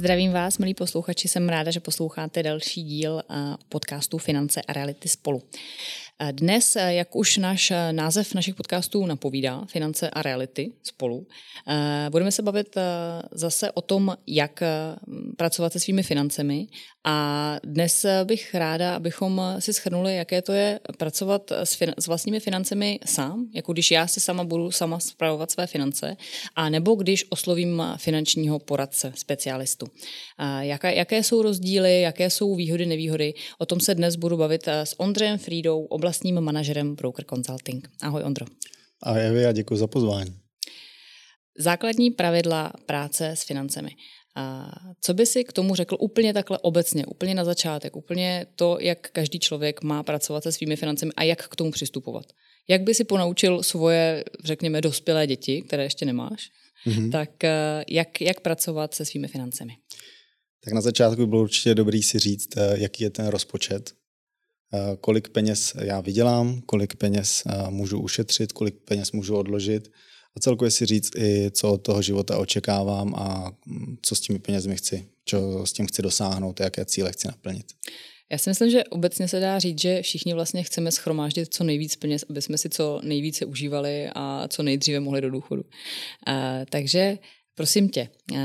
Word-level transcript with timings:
Zdravím 0.00 0.32
vás, 0.32 0.58
milí 0.58 0.74
posluchači, 0.74 1.28
jsem 1.28 1.48
ráda, 1.48 1.70
že 1.70 1.80
posloucháte 1.80 2.42
další 2.42 2.82
díl 2.82 3.22
eh, 3.30 3.56
podcastu 3.68 4.18
Finance 4.18 4.62
a 4.62 4.72
reality 4.72 5.08
spolu. 5.08 5.42
Dnes, 6.32 6.76
eh, 6.76 6.94
jak 6.94 7.16
už 7.16 7.36
náš 7.36 7.70
eh, 7.70 7.92
název 7.92 8.34
našich 8.34 8.54
podcastů 8.54 9.06
napovídá, 9.06 9.64
Finance 9.64 10.10
a 10.10 10.22
reality 10.22 10.72
spolu, 10.82 11.26
eh, 11.68 12.06
budeme 12.10 12.32
se 12.32 12.42
bavit 12.42 12.76
zase 13.32 13.72
o 13.72 13.80
tom, 13.80 14.16
jak 14.26 14.62
pracovat 15.36 15.72
se 15.72 15.80
svými 15.80 16.02
financemi 16.02 16.66
a 17.04 17.56
dnes 17.64 18.06
bych 18.24 18.54
ráda, 18.54 18.96
abychom 18.96 19.42
si 19.58 19.72
schrnuli, 19.72 20.16
jaké 20.16 20.42
to 20.42 20.52
je 20.52 20.80
pracovat 20.98 21.52
s, 21.52 21.80
fin- 21.80 21.94
s 21.98 22.06
vlastními 22.06 22.40
financemi 22.40 22.98
sám, 23.06 23.46
jako 23.54 23.72
když 23.72 23.90
já 23.90 24.06
si 24.06 24.20
sama 24.20 24.44
budu 24.44 24.70
sama 24.70 25.00
spravovat 25.00 25.50
své 25.50 25.66
finance, 25.66 26.16
a 26.56 26.68
nebo 26.68 26.94
když 26.94 27.26
oslovím 27.30 27.82
finančního 27.96 28.58
poradce, 28.58 29.12
specialistu. 29.16 29.86
Jaké, 30.60 30.94
jaké 30.94 31.22
jsou 31.22 31.42
rozdíly, 31.42 32.00
jaké 32.00 32.30
jsou 32.30 32.54
výhody, 32.54 32.86
nevýhody, 32.86 33.34
o 33.58 33.66
tom 33.66 33.80
se 33.80 33.94
dnes 33.94 34.16
budu 34.16 34.36
bavit 34.36 34.68
s 34.68 35.00
Ondřejem 35.00 35.38
Frídou, 35.38 35.84
oblastním 35.84 36.40
manažerem 36.40 36.94
Broker 36.94 37.24
Consulting. 37.24 37.88
Ahoj 38.02 38.22
Ondro. 38.24 38.46
Ahoj 39.02 39.26
Evi 39.26 39.46
a 39.46 39.52
děkuji 39.52 39.76
za 39.76 39.86
pozvání. 39.86 40.34
Základní 41.58 42.10
pravidla 42.10 42.72
práce 42.86 43.28
s 43.28 43.42
financemi. 43.42 43.90
A 44.34 44.70
co 45.00 45.14
by 45.14 45.26
si 45.26 45.44
k 45.44 45.52
tomu 45.52 45.74
řekl 45.74 45.96
úplně 46.00 46.34
takhle 46.34 46.58
obecně, 46.58 47.06
úplně 47.06 47.34
na 47.34 47.44
začátek, 47.44 47.96
úplně 47.96 48.46
to, 48.56 48.78
jak 48.80 49.10
každý 49.10 49.38
člověk 49.38 49.82
má 49.82 50.02
pracovat 50.02 50.42
se 50.42 50.52
svými 50.52 50.76
financemi 50.76 51.12
a 51.16 51.22
jak 51.22 51.48
k 51.48 51.56
tomu 51.56 51.70
přistupovat? 51.70 52.26
Jak 52.68 52.82
by 52.82 52.94
si 52.94 53.04
ponaučil 53.04 53.62
svoje, 53.62 54.24
řekněme, 54.44 54.80
dospělé 54.80 55.26
děti, 55.26 55.62
které 55.62 55.82
ještě 55.82 56.04
nemáš, 56.04 56.50
mm-hmm. 56.86 57.10
tak 57.10 57.44
eh, 57.44 57.84
jak, 57.88 58.20
jak 58.20 58.40
pracovat 58.40 58.94
se 58.94 59.04
svými 59.04 59.28
financemi? 59.28 59.72
Tak 60.64 60.74
na 60.74 60.80
začátku 60.80 61.20
by 61.20 61.26
bylo 61.26 61.42
určitě 61.42 61.74
dobrý 61.74 62.02
si 62.02 62.18
říct, 62.18 62.56
eh, 62.56 62.74
jaký 62.78 63.04
je 63.04 63.10
ten 63.10 63.26
rozpočet, 63.26 63.92
Eh, 64.74 64.96
kolik 65.00 65.28
peněz 65.28 65.72
já 65.82 66.00
vydělám, 66.00 66.60
kolik 66.66 66.96
peněz 66.96 67.42
můžu 67.68 68.00
ušetřit, 68.00 68.52
kolik 68.52 68.74
peněz 68.84 69.12
můžu 69.12 69.36
odložit 69.36 69.90
a 70.36 70.40
celkově 70.40 70.70
si 70.70 70.86
říct 70.86 71.16
i, 71.16 71.50
co 71.50 71.72
od 71.72 71.82
toho 71.82 72.02
života 72.02 72.38
očekávám 72.38 73.14
a 73.14 73.52
mm, 73.66 73.96
co 74.02 74.14
s 74.14 74.20
těmi 74.20 74.38
penězmi 74.38 74.76
chci, 74.76 75.06
co 75.24 75.66
s 75.66 75.72
tím 75.72 75.86
chci 75.86 76.02
dosáhnout, 76.02 76.60
jaké 76.60 76.84
cíle 76.84 77.12
chci 77.12 77.28
naplnit. 77.28 77.66
Já 78.32 78.38
si 78.38 78.50
myslím, 78.50 78.70
že 78.70 78.84
obecně 78.84 79.28
se 79.28 79.40
dá 79.40 79.58
říct, 79.58 79.80
že 79.80 80.02
všichni 80.02 80.34
vlastně 80.34 80.62
chceme 80.62 80.92
schromáždit 80.92 81.54
co 81.54 81.64
nejvíc 81.64 81.96
peněz, 81.96 82.24
aby 82.30 82.42
jsme 82.42 82.58
si 82.58 82.68
co 82.68 83.00
nejvíce 83.02 83.44
užívali 83.44 84.08
a 84.14 84.48
co 84.48 84.62
nejdříve 84.62 85.00
mohli 85.00 85.20
do 85.20 85.30
důchodu. 85.30 85.62
Uh, 85.62 86.34
takže 86.70 87.18
prosím 87.54 87.88
tě, 87.88 88.08
uh, 88.32 88.38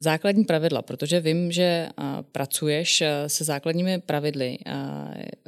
základní 0.00 0.44
pravidla, 0.44 0.82
protože 0.82 1.20
vím, 1.20 1.52
že 1.52 1.88
pracuješ 2.32 3.02
se 3.26 3.44
základními 3.44 3.98
pravidly 3.98 4.58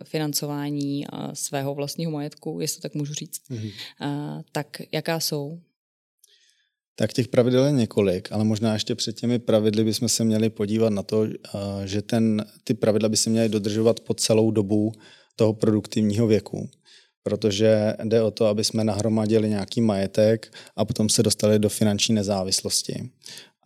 financování 0.04 1.06
svého 1.32 1.74
vlastního 1.74 2.12
majetku, 2.12 2.60
jestli 2.60 2.76
to 2.76 2.82
tak 2.82 2.94
můžu 2.94 3.14
říct. 3.14 3.42
Mm-hmm. 3.50 3.72
Tak 4.52 4.82
jaká 4.92 5.20
jsou? 5.20 5.60
Tak 6.94 7.12
těch 7.12 7.28
pravidel 7.28 7.64
je 7.66 7.72
několik, 7.72 8.32
ale 8.32 8.44
možná 8.44 8.72
ještě 8.72 8.94
před 8.94 9.16
těmi 9.16 9.38
pravidly 9.38 9.84
bychom 9.84 10.08
se 10.08 10.24
měli 10.24 10.50
podívat 10.50 10.90
na 10.90 11.02
to, 11.02 11.26
že 11.84 12.02
ten, 12.02 12.46
ty 12.64 12.74
pravidla 12.74 13.08
by 13.08 13.16
se 13.16 13.30
měly 13.30 13.48
dodržovat 13.48 14.00
po 14.00 14.14
celou 14.14 14.50
dobu 14.50 14.92
toho 15.36 15.52
produktivního 15.52 16.26
věku 16.26 16.70
protože 17.22 17.94
jde 18.04 18.22
o 18.22 18.30
to, 18.30 18.46
aby 18.46 18.64
jsme 18.64 18.84
nahromadili 18.84 19.48
nějaký 19.48 19.80
majetek 19.80 20.54
a 20.76 20.84
potom 20.84 21.08
se 21.08 21.22
dostali 21.22 21.58
do 21.58 21.68
finanční 21.68 22.14
nezávislosti 22.14 23.10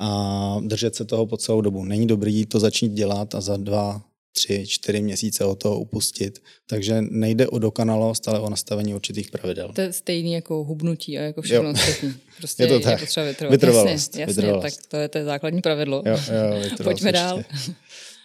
a 0.01 0.61
držet 0.61 0.95
se 0.95 1.05
toho 1.05 1.27
po 1.27 1.37
celou 1.37 1.61
dobu. 1.61 1.85
Není 1.85 2.07
dobrý 2.07 2.47
to 2.47 2.61
začít 2.61 2.93
dělat 2.93 3.35
a 3.35 3.41
za 3.41 3.57
dva, 3.57 4.03
tři, 4.33 4.67
čtyři 4.67 5.03
měsíce 5.03 5.45
o 5.45 5.55
toho 5.55 5.81
upustit. 5.81 6.43
Takže 6.67 7.03
nejde 7.11 7.49
o 7.49 7.59
dokonalost, 7.59 8.29
ale 8.29 8.41
o 8.41 8.51
nastavení 8.51 8.95
určitých 8.95 9.31
pravidel. 9.31 9.73
To 9.75 9.81
je 9.81 9.93
stejný 9.93 10.33
jako 10.33 10.65
hubnutí 10.65 11.19
a 11.19 11.23
jako 11.23 11.43
všechno 11.43 11.71
ostatní. 11.71 12.15
Prostě 12.39 12.63
je 12.63 12.67
to 12.67 12.81
tak. 12.81 12.93
je 12.93 13.07
potřeba 13.07 13.27
vytrvat. 13.27 13.53
Vytrvalost. 13.53 13.91
Jasně, 13.91 14.21
jasně 14.21 14.35
vytrvalost. 14.35 14.77
tak 14.77 14.87
to 14.87 14.97
je 14.97 15.09
to 15.09 15.25
základní 15.25 15.61
pravidlo. 15.61 16.03
Jo, 16.07 16.13
jo, 16.13 16.77
Pojďme 16.85 17.13
dál. 17.13 17.43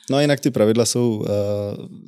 No 0.09 0.17
a 0.17 0.21
jinak 0.21 0.39
ty 0.39 0.51
pravidla 0.51 0.85
jsou 0.85 1.17
uh, 1.17 1.25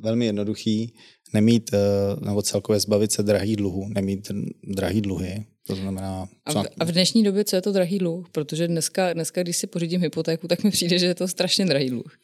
velmi 0.02 0.26
jednoduchý. 0.26 0.94
Nemít, 1.34 1.70
uh, 1.72 2.26
nebo 2.26 2.42
celkově 2.42 2.80
zbavit 2.80 3.12
se 3.12 3.22
drahých 3.22 3.56
dluhů, 3.56 3.88
nemít 3.88 4.30
drahý 4.64 5.00
dluhy, 5.00 5.44
to 5.66 5.74
znamená... 5.74 6.28
A 6.44 6.62
v, 6.62 6.66
a 6.80 6.84
v 6.84 6.92
dnešní 6.92 7.22
době 7.22 7.44
co 7.44 7.56
je 7.56 7.62
to 7.62 7.72
drahý 7.72 7.98
dluh? 7.98 8.28
Protože 8.32 8.68
dneska, 8.68 9.12
dneska, 9.12 9.42
když 9.42 9.56
si 9.56 9.66
pořídím 9.66 10.00
hypotéku, 10.00 10.48
tak 10.48 10.64
mi 10.64 10.70
přijde, 10.70 10.98
že 10.98 11.06
je 11.06 11.14
to 11.14 11.28
strašně 11.28 11.66
drahý 11.66 11.90
dluh. 11.90 12.18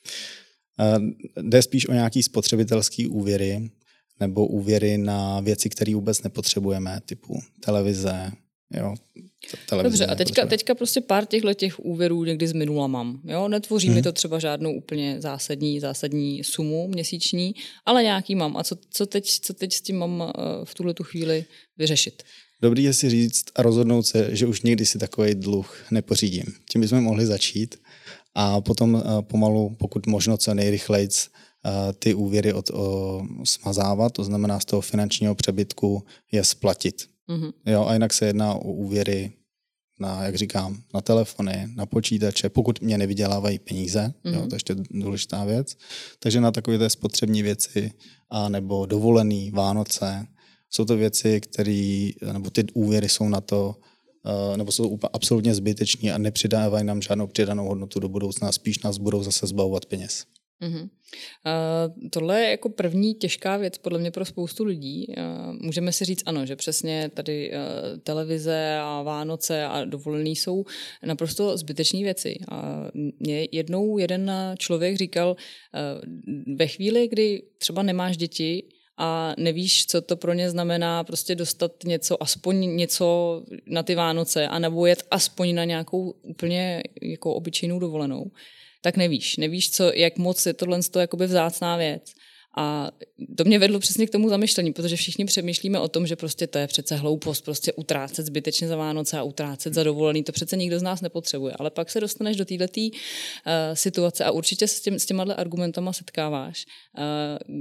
Uh, 0.81 1.11
jde 1.43 1.63
spíš 1.63 1.89
o 1.89 1.93
nějaký 1.93 2.23
spotřebitelský 2.23 3.07
úvěry 3.07 3.71
nebo 4.21 4.47
úvěry 4.47 4.99
na 4.99 5.41
věci, 5.41 5.69
které 5.69 5.95
vůbec 5.95 6.23
nepotřebujeme, 6.23 7.01
typu 7.05 7.41
televize, 7.61 8.33
jo, 8.75 8.95
televize. 9.69 9.99
Dobře, 9.99 10.07
a 10.07 10.15
teďka, 10.15 10.47
teďka 10.47 10.75
prostě 10.75 11.01
pár 11.01 11.27
těchto 11.27 11.55
těch 11.55 11.81
úvěrů 11.81 12.25
někdy 12.25 12.49
z 12.49 12.53
minula 12.53 12.87
mám. 12.87 13.21
Jo? 13.25 13.49
Netvoří 13.49 13.87
hmm. 13.87 13.97
mi 13.97 14.03
to 14.03 14.13
třeba 14.13 14.39
žádnou 14.39 14.73
úplně 14.73 15.21
zásadní, 15.21 15.81
zásadní 15.81 16.45
sumu 16.45 16.89
měsíční, 16.89 17.55
ale 17.87 18.03
nějaký 18.03 18.35
mám. 18.35 18.57
A 18.57 18.65
co, 18.65 18.77
co, 18.91 19.07
teď, 19.07 19.41
co 19.41 19.55
teď 19.55 19.73
s 19.73 19.81
tím 19.81 19.99
mám 19.99 20.21
uh, 20.21 20.31
v 20.65 20.75
tuhle 20.75 20.95
tu 20.95 21.05
chvíli 21.05 21.45
vyřešit? 21.77 22.23
Dobrý 22.63 22.83
je 22.83 22.93
si 22.93 23.11
říct 23.11 23.45
a 23.55 23.63
rozhodnout 23.63 24.03
se, 24.03 24.37
že 24.37 24.47
už 24.47 24.63
nikdy 24.63 24.87
si 24.87 24.99
takový 24.99 25.35
dluh 25.35 25.77
nepořídím. 25.91 26.45
Tím 26.71 26.81
bychom 26.81 27.01
mohli 27.01 27.27
začít 27.27 27.81
a 28.35 28.61
potom 28.61 28.95
uh, 28.95 29.23
pomalu, 29.23 29.77
pokud 29.79 30.07
možno 30.07 30.37
co 30.37 30.55
nejrychleji, 30.55 31.09
uh, 31.09 31.93
ty 31.99 32.15
úvěry 32.15 32.53
od, 32.53 32.71
o, 32.71 33.23
smazávat, 33.45 34.13
to 34.13 34.25
znamená 34.25 34.61
z 34.61 34.65
toho 34.65 34.83
finančního 34.83 35.35
přebytku 35.35 36.05
je 36.33 36.45
splatit. 36.45 37.09
Mm-hmm. 37.29 37.53
Jo, 37.67 37.85
a 37.85 37.93
jinak 37.93 38.13
se 38.13 38.27
jedná 38.27 38.55
o 38.55 38.73
úvěry 38.73 39.33
na, 40.01 40.25
jak 40.25 40.35
říkám, 40.35 40.83
na 40.95 41.01
telefony, 41.01 41.69
na 41.75 41.87
počítače, 41.87 42.49
pokud 42.49 42.81
mě 42.81 42.99
nevydělávají 42.99 43.59
peníze, 43.59 44.15
mm-hmm. 44.25 44.35
jo, 44.35 44.41
to 44.41 44.55
je 44.55 44.57
ještě 44.57 44.77
důležitá 44.91 45.45
věc. 45.45 45.77
Takže 46.19 46.41
na 46.41 46.51
takové 46.51 46.79
té 46.79 46.91
spotřební 46.91 47.43
věci, 47.43 47.93
a 48.31 48.49
nebo 48.49 48.87
dovolený, 48.87 49.51
Vánoce, 49.51 50.27
jsou 50.71 50.85
to 50.85 50.97
věci, 50.97 51.41
které, 51.41 52.11
nebo 52.33 52.51
ty 52.51 52.65
úvěry 52.75 53.09
jsou 53.09 53.29
na 53.29 53.41
to, 53.41 53.77
eh, 54.27 54.57
nebo 54.57 54.73
jsou 54.73 54.99
absolutně 55.13 55.55
zbyteční 55.55 56.11
a 56.11 56.19
nepřidávají 56.19 56.85
nám 56.85 57.03
žádnou 57.03 57.27
přidanou 57.27 57.69
hodnotu 57.69 58.01
do 58.01 58.09
budoucna, 58.09 58.53
spíš 58.53 58.83
nás 58.83 58.99
budou 58.99 59.23
zase 59.23 59.47
zbavovat 59.47 59.87
peněz. 59.87 60.25
Mm-hmm. 60.63 60.83
Uh, 60.83 62.11
tohle 62.11 62.41
je 62.41 62.51
jako 62.51 62.69
první 62.69 63.15
těžká 63.15 63.57
věc 63.57 63.79
podle 63.79 63.99
mě 63.99 64.11
pro 64.11 64.25
spoustu 64.25 64.65
lidí. 64.65 65.07
Uh, 65.09 65.53
můžeme 65.61 65.93
si 65.93 66.05
říct 66.05 66.23
ano, 66.27 66.47
že 66.47 66.57
přesně 66.57 67.11
tady 67.15 67.51
uh, 67.51 67.99
televize 67.99 68.79
a 68.81 69.03
Vánoce 69.03 69.65
a 69.65 69.85
dovolený 69.85 70.37
jsou 70.37 70.65
naprosto 71.07 71.57
zbytečné 71.57 72.03
věci. 72.03 72.39
A 72.51 72.89
mě 73.19 73.49
jednou 73.53 73.99
jeden 73.99 74.33
člověk 74.59 74.97
říkal, 74.97 75.37
uh, 75.37 76.57
ve 76.57 76.67
chvíli, 76.67 77.09
kdy 77.09 77.43
třeba 77.59 77.83
nemáš 77.83 78.17
děti, 78.17 78.63
a 78.99 79.35
nevíš, 79.39 79.87
co 79.87 80.01
to 80.01 80.17
pro 80.17 80.33
ně 80.33 80.51
znamená 80.51 81.05
prostě 81.05 81.35
dostat 81.35 81.73
něco, 81.85 82.23
aspoň 82.23 82.77
něco 82.77 83.43
na 83.67 83.83
ty 83.83 83.95
Vánoce 83.95 84.49
a 84.49 84.59
nebo 84.59 84.87
jet 84.87 85.03
aspoň 85.11 85.55
na 85.55 85.65
nějakou 85.65 86.11
úplně 86.11 86.83
jako 87.03 87.35
obyčejnou 87.35 87.79
dovolenou, 87.79 88.31
tak 88.83 88.97
nevíš. 88.97 89.37
Nevíš, 89.37 89.71
co, 89.71 89.93
jak 89.95 90.19
moc 90.19 90.47
je 90.47 90.55
tohle 90.55 90.81
jakoby 91.01 91.27
vzácná 91.27 91.77
věc. 91.77 92.03
A 92.57 92.91
to 93.37 93.45
mě 93.45 93.59
vedlo 93.59 93.79
přesně 93.79 94.07
k 94.07 94.11
tomu 94.11 94.29
zamyšlení, 94.29 94.73
protože 94.73 94.97
všichni 94.97 95.25
přemýšlíme 95.25 95.81
o 95.81 95.89
tom, 95.89 96.07
že 96.07 96.17
prostě 96.17 96.47
to 96.47 96.59
je 96.59 96.67
přece 96.67 96.97
hloupost, 96.97 97.45
prostě 97.45 97.73
utrácet 97.73 98.27
zbytečně 98.27 98.69
za 98.69 98.77
Vánoce 98.77 99.19
a 99.19 99.23
utrácet 99.23 99.75
za 99.75 99.83
dovolený, 99.83 100.23
to 100.23 100.33
přece 100.33 100.57
nikdo 100.57 100.79
z 100.79 100.83
nás 100.83 101.01
nepotřebuje. 101.01 101.55
Ale 101.59 101.71
pak 101.71 101.91
se 101.91 102.01
dostaneš 102.01 102.37
do 102.37 102.45
této 102.45 102.81
uh, 102.81 102.91
situace 103.75 104.25
a 104.25 104.31
určitě 104.31 104.69
se 104.69 104.77
s, 104.77 104.81
tím, 104.81 104.99
s 104.99 105.07
těma 105.07 105.23
argumentama 105.23 105.93
setkáváš, 105.93 106.65
uh, 106.99 107.05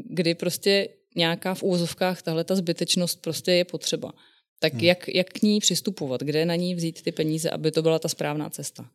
kdy 0.09 0.35
prostě 0.35 0.87
nějaká 1.17 1.55
v 1.55 1.63
úvozovkách 1.63 2.21
tahle 2.21 2.43
ta 2.43 2.55
zbytečnost 2.55 3.21
prostě 3.21 3.51
je 3.51 3.65
potřeba. 3.65 4.13
Tak 4.59 4.73
hmm. 4.73 4.83
jak, 4.83 5.07
jak 5.07 5.29
k 5.29 5.41
ní 5.41 5.59
přistupovat? 5.59 6.21
Kde 6.21 6.45
na 6.45 6.55
ní 6.55 6.75
vzít 6.75 7.01
ty 7.01 7.11
peníze, 7.11 7.49
aby 7.49 7.71
to 7.71 7.81
byla 7.81 7.99
ta 7.99 8.09
správná 8.09 8.49
cesta? 8.49 8.89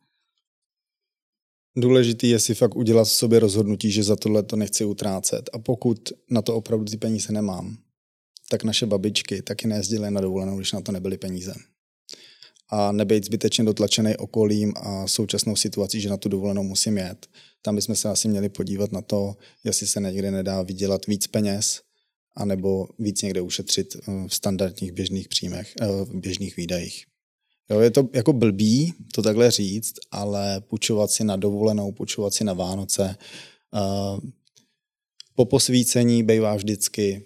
Důležitý 1.77 2.29
je 2.29 2.39
si 2.39 2.55
fakt 2.55 2.75
udělat 2.75 3.07
v 3.07 3.11
sobě 3.11 3.39
rozhodnutí, 3.39 3.91
že 3.91 4.03
za 4.03 4.15
tohle 4.15 4.43
to 4.43 4.55
nechci 4.55 4.85
utrácet. 4.85 5.49
A 5.53 5.59
pokud 5.59 6.09
na 6.29 6.41
to 6.41 6.55
opravdu 6.55 6.85
ty 6.85 6.97
peníze 6.97 7.33
nemám, 7.33 7.77
tak 8.49 8.63
naše 8.63 8.85
babičky 8.85 9.41
taky 9.41 9.67
nejezdily 9.67 10.11
na 10.11 10.21
dovolenou, 10.21 10.57
když 10.57 10.71
na 10.71 10.81
to 10.81 10.91
nebyly 10.91 11.17
peníze. 11.17 11.53
A 12.69 12.91
nebejt 12.91 13.25
zbytečně 13.25 13.63
dotlačený 13.63 14.17
okolím 14.17 14.73
a 14.75 15.07
současnou 15.07 15.55
situací, 15.55 16.01
že 16.01 16.09
na 16.09 16.17
tu 16.17 16.29
dovolenou 16.29 16.63
musím 16.63 16.97
jet. 16.97 17.27
Tam 17.61 17.75
bychom 17.75 17.95
se 17.95 18.09
asi 18.09 18.27
měli 18.27 18.49
podívat 18.49 18.91
na 18.91 19.01
to, 19.01 19.35
jestli 19.63 19.87
se 19.87 19.99
někde 19.99 20.31
nedá 20.31 20.61
vydělat 20.61 21.05
víc 21.05 21.27
peněz, 21.27 21.81
anebo 22.35 22.87
víc 22.99 23.21
někde 23.21 23.41
ušetřit 23.41 23.95
eh, 23.95 24.27
v 24.27 24.35
standardních 24.35 24.91
běžných 24.91 25.27
příjmech, 25.27 25.73
eh, 25.81 25.87
v 25.87 26.15
běžných 26.15 26.57
výdajích. 26.57 27.05
Jo, 27.69 27.79
je 27.79 27.91
to 27.91 28.09
jako 28.13 28.33
blbý 28.33 28.93
to 29.13 29.21
takhle 29.21 29.51
říct, 29.51 29.93
ale 30.11 30.61
půjčovat 30.61 31.11
si 31.11 31.23
na 31.23 31.35
dovolenou, 31.35 31.91
půjčovat 31.91 32.33
si 32.33 32.43
na 32.43 32.53
Vánoce, 32.53 33.15
uh, 33.73 34.19
po 35.35 35.45
posvícení 35.45 36.23
bývá 36.23 36.55
vždycky 36.55 37.25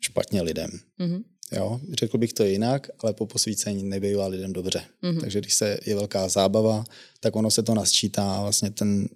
špatně 0.00 0.42
lidem. 0.42 0.70
Mm-hmm. 1.00 1.22
Jo, 1.52 1.80
řekl 1.92 2.18
bych 2.18 2.32
to 2.32 2.44
jinak, 2.44 2.90
ale 2.98 3.12
po 3.12 3.26
posvícení 3.26 3.82
nebývá 3.82 4.26
lidem 4.26 4.52
dobře. 4.52 4.84
Mm-hmm. 5.02 5.20
Takže 5.20 5.40
když 5.40 5.54
se 5.54 5.78
je 5.86 5.94
velká 5.94 6.28
zábava, 6.28 6.84
tak 7.20 7.36
ono 7.36 7.50
se 7.50 7.62
to 7.62 7.74
nasčítá 7.74 8.34
a 8.36 8.42
vlastně 8.42 8.70
ten, 8.70 9.08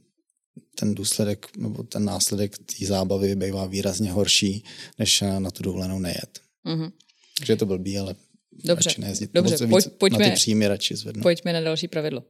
ten 0.79 0.95
důsledek 0.95 1.57
nebo 1.57 1.83
ten 1.83 2.05
následek 2.05 2.59
té 2.59 2.87
zábavy 2.87 3.37
bývá 3.37 3.67
výrazně 3.67 4.13
horší, 4.13 4.65
než 4.99 5.25
na 5.39 5.51
tu 5.51 5.63
dovolenou 5.63 5.99
nejet. 5.99 6.41
Mm-hmm. 6.67 6.93
Takže 7.39 7.53
je 7.53 7.57
to 7.57 7.67
blbý, 7.67 7.99
ale 7.99 8.15
Dobře, 8.65 8.89
radši 8.89 9.01
nejezdit. 9.01 9.31
Dobře, 9.35 9.67
pojď, 9.67 9.89
pojďme, 9.99 10.19
na 10.19 10.25
ty 10.25 10.35
příjmy 10.35 10.69
radši 10.69 10.97
zvednout. 10.97 11.23
Pojďme 11.23 11.53
na 11.53 11.61
další 11.61 11.89
pravidlo. 11.89 12.25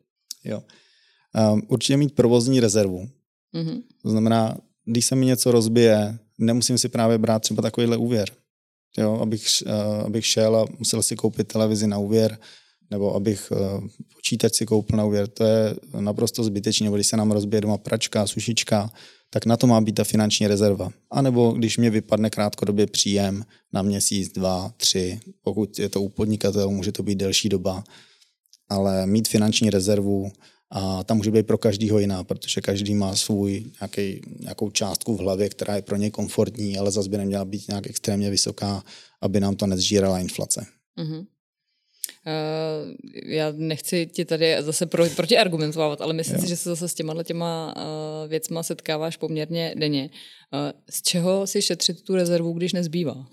Jo. 0.45 0.63
Um, 1.53 1.63
určitě 1.69 1.97
mít 1.97 2.15
provozní 2.15 2.61
rezervu. 2.61 3.09
Mm-hmm. 3.55 3.83
To 4.03 4.11
znamená, 4.11 4.57
když 4.85 5.07
se 5.07 5.17
mi 5.17 5.27
něco 5.27 5.53
rozbije, 5.53 6.19
nemusím 6.39 6.79
si 6.79 6.89
právě 6.89 7.19
brát 7.19 7.39
třeba 7.43 7.63
takovýhle 7.63 7.97
úvěr. 7.97 8.31
Jo, 8.99 9.19
abych, 9.23 9.47
uh, 9.67 9.73
abych 10.07 10.27
šel 10.27 10.57
a 10.57 10.67
musel 10.79 11.03
si 11.03 11.17
koupit 11.17 11.49
televizi 11.49 11.87
na 11.87 11.99
úvěr, 11.99 12.39
nebo 12.91 13.15
abych 13.15 13.51
uh, 13.51 13.89
počítač 14.15 14.55
si 14.55 14.67
koupil 14.67 14.97
na 14.97 15.05
úvěr, 15.05 15.29
to 15.29 15.45
je 15.45 15.77
naprosto 16.01 16.45
zbytečné. 16.45 16.85
Nebo 16.85 16.97
když 16.97 17.07
se 17.07 17.17
nám 17.17 17.31
rozbije 17.31 17.61
doma 17.61 17.79
pračka, 17.79 18.27
sušička, 18.27 18.91
tak 19.31 19.47
na 19.47 19.57
to 19.57 19.67
má 19.67 19.81
být 19.81 19.93
ta 19.93 20.05
finanční 20.05 20.47
rezerva. 20.47 20.91
A 21.11 21.23
nebo 21.23 21.53
když 21.53 21.79
mě 21.79 21.91
vypadne 21.91 22.31
krátkodobě 22.31 22.87
příjem 22.87 23.45
na 23.73 23.83
měsíc, 23.83 24.33
dva, 24.33 24.73
tři, 24.77 25.21
pokud 25.43 25.79
je 25.79 25.89
to 25.89 26.03
u 26.03 26.09
podnikatelů, 26.09 26.71
může 26.71 26.93
to 26.93 27.03
být 27.03 27.19
delší 27.19 27.49
doba, 27.49 27.85
ale 28.69 29.07
mít 29.07 29.29
finanční 29.29 29.71
rezervu 29.71 30.31
a 30.71 31.05
ta 31.05 31.15
může 31.15 31.31
být 31.31 31.47
pro 31.47 31.59
každýho 31.59 31.99
jiná, 31.99 32.25
protože 32.25 32.61
každý 32.61 32.95
má 32.95 33.17
svůj 33.17 33.65
nějaký, 33.81 34.21
nějakou 34.41 34.71
částku 34.71 35.17
v 35.17 35.21
hlavě, 35.21 35.49
která 35.49 35.77
je 35.77 35.83
pro 35.83 35.97
něj 35.97 36.11
komfortní, 36.11 36.79
ale 36.79 36.91
zase 36.91 37.09
by 37.09 37.17
neměla 37.17 37.45
být 37.45 37.69
nějak 37.69 37.87
extrémně 37.87 38.31
vysoká, 38.31 38.83
aby 39.21 39.41
nám 39.41 39.57
to 39.57 39.67
nezžírala 39.67 40.19
inflace. 40.19 40.67
Mm-hmm. 40.99 41.27
Uh, 42.27 42.95
já 43.25 43.53
nechci 43.57 44.07
ti 44.07 44.25
tady 44.25 44.57
zase 44.61 44.87
pro, 44.87 45.07
protiargumentovat, 45.17 46.01
ale 46.01 46.13
myslím 46.13 46.37
jo. 46.37 46.43
si, 46.43 46.49
že 46.49 46.57
se 46.57 46.69
zase 46.69 46.89
s 46.89 46.95
těma 46.95 47.23
těma 47.23 47.75
uh, 47.77 47.83
věcma 48.29 48.63
setkáváš 48.63 49.17
poměrně 49.17 49.75
denně. 49.79 50.11
Uh, 50.53 50.81
z 50.91 51.03
čeho 51.03 51.47
si 51.47 51.63
šetřit 51.63 52.03
tu 52.03 52.15
rezervu, 52.15 52.53
když 52.53 52.73
nezbývá? 52.73 53.27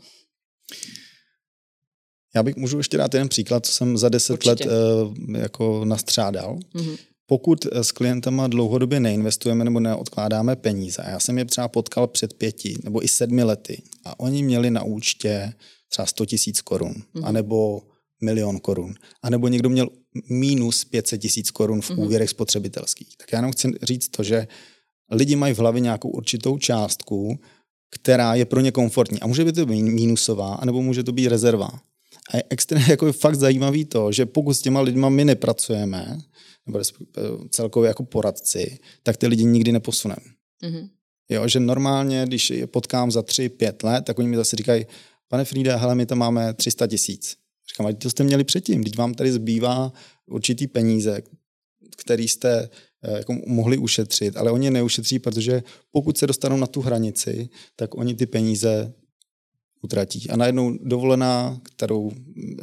Já 2.35 2.43
bych 2.43 2.55
můžu 2.55 2.77
ještě 2.77 2.97
dát 2.97 3.13
jeden 3.13 3.29
příklad, 3.29 3.65
co 3.65 3.71
jsem 3.71 3.97
za 3.97 4.09
deset 4.09 4.33
Určitě. 4.33 4.69
let 4.69 4.71
uh, 4.71 5.35
jako 5.35 5.85
nastřádal. 5.85 6.57
Mm-hmm. 6.75 6.97
Pokud 7.25 7.65
s 7.65 7.91
klientama 7.91 8.47
dlouhodobě 8.47 8.99
neinvestujeme 8.99 9.63
nebo 9.63 9.79
neodkládáme 9.79 10.55
peníze, 10.55 11.01
a 11.01 11.09
já 11.09 11.19
jsem 11.19 11.37
je 11.37 11.45
třeba 11.45 11.67
potkal 11.67 12.07
před 12.07 12.33
pěti 12.33 12.75
nebo 12.83 13.03
i 13.03 13.07
sedmi 13.07 13.43
lety 13.43 13.81
a 14.05 14.19
oni 14.19 14.43
měli 14.43 14.71
na 14.71 14.83
účtě 14.83 15.53
třeba 15.89 16.05
100 16.05 16.25
tisíc 16.25 16.61
korun, 16.61 16.93
mm-hmm. 16.93 17.25
anebo 17.25 17.81
milion 18.23 18.59
korun, 18.59 18.93
anebo 19.21 19.47
někdo 19.47 19.69
měl 19.69 19.89
minus 20.29 20.85
500 20.85 21.21
tisíc 21.21 21.51
korun 21.51 21.81
v 21.81 21.89
mm-hmm. 21.89 22.05
úvěrech 22.05 22.29
spotřebitelských. 22.29 23.17
Tak 23.17 23.31
já 23.31 23.37
jenom 23.37 23.51
chci 23.51 23.71
říct 23.83 24.09
to, 24.09 24.23
že 24.23 24.47
lidi 25.11 25.35
mají 25.35 25.53
v 25.53 25.59
hlavě 25.59 25.81
nějakou 25.81 26.09
určitou 26.09 26.57
částku, 26.57 27.39
která 27.91 28.35
je 28.35 28.45
pro 28.45 28.59
ně 28.59 28.71
komfortní. 28.71 29.19
A 29.19 29.27
může 29.27 29.45
být 29.45 29.55
to 29.55 29.65
mínusová, 29.65 30.53
anebo 30.53 30.81
může 30.81 31.03
to 31.03 31.11
být 31.11 31.27
rezerva. 31.27 31.69
A 32.29 32.37
je 32.37 32.43
extrémně 32.49 32.85
jako 32.89 33.07
je 33.07 33.13
fakt 33.13 33.35
zajímavý 33.35 33.85
to, 33.85 34.11
že 34.11 34.25
pokud 34.25 34.53
s 34.53 34.61
těma 34.61 34.81
lidma 34.81 35.09
my 35.09 35.25
nepracujeme, 35.25 36.17
nebo 36.67 36.79
celkově 37.49 37.87
jako 37.87 38.03
poradci, 38.03 38.79
tak 39.03 39.17
ty 39.17 39.27
lidi 39.27 39.43
nikdy 39.43 39.71
neposuneme. 39.71 40.21
Mm-hmm. 40.63 40.89
Jo, 41.29 41.47
že 41.47 41.59
normálně, 41.59 42.23
když 42.25 42.49
je 42.49 42.67
potkám 42.67 43.11
za 43.11 43.21
tři, 43.21 43.49
pět 43.49 43.83
let, 43.83 44.05
tak 44.05 44.19
oni 44.19 44.27
mi 44.27 44.35
zase 44.35 44.55
říkají, 44.55 44.85
pane 45.27 45.45
Frida, 45.45 45.77
hele, 45.77 45.95
my 45.95 46.05
tam 46.05 46.17
máme 46.17 46.53
300 46.53 46.87
tisíc. 46.87 47.35
Říkám, 47.69 47.85
ať 47.85 47.97
to 48.03 48.09
jste 48.09 48.23
měli 48.23 48.43
předtím, 48.43 48.81
když 48.81 48.97
vám 48.97 49.13
tady 49.13 49.31
zbývá 49.31 49.93
určitý 50.25 50.67
peníze, 50.67 51.21
který 51.97 52.27
jste 52.27 52.69
eh, 53.03 53.17
jako 53.17 53.33
mohli 53.47 53.77
ušetřit, 53.77 54.37
ale 54.37 54.51
oni 54.51 54.71
neušetří, 54.71 55.19
protože 55.19 55.63
pokud 55.91 56.17
se 56.17 56.27
dostanou 56.27 56.57
na 56.57 56.67
tu 56.67 56.81
hranici, 56.81 57.49
tak 57.75 57.95
oni 57.95 58.15
ty 58.15 58.25
peníze 58.25 58.93
utratí. 59.81 60.29
A 60.29 60.37
najednou 60.37 60.77
dovolená, 60.83 61.61
kterou 61.63 62.11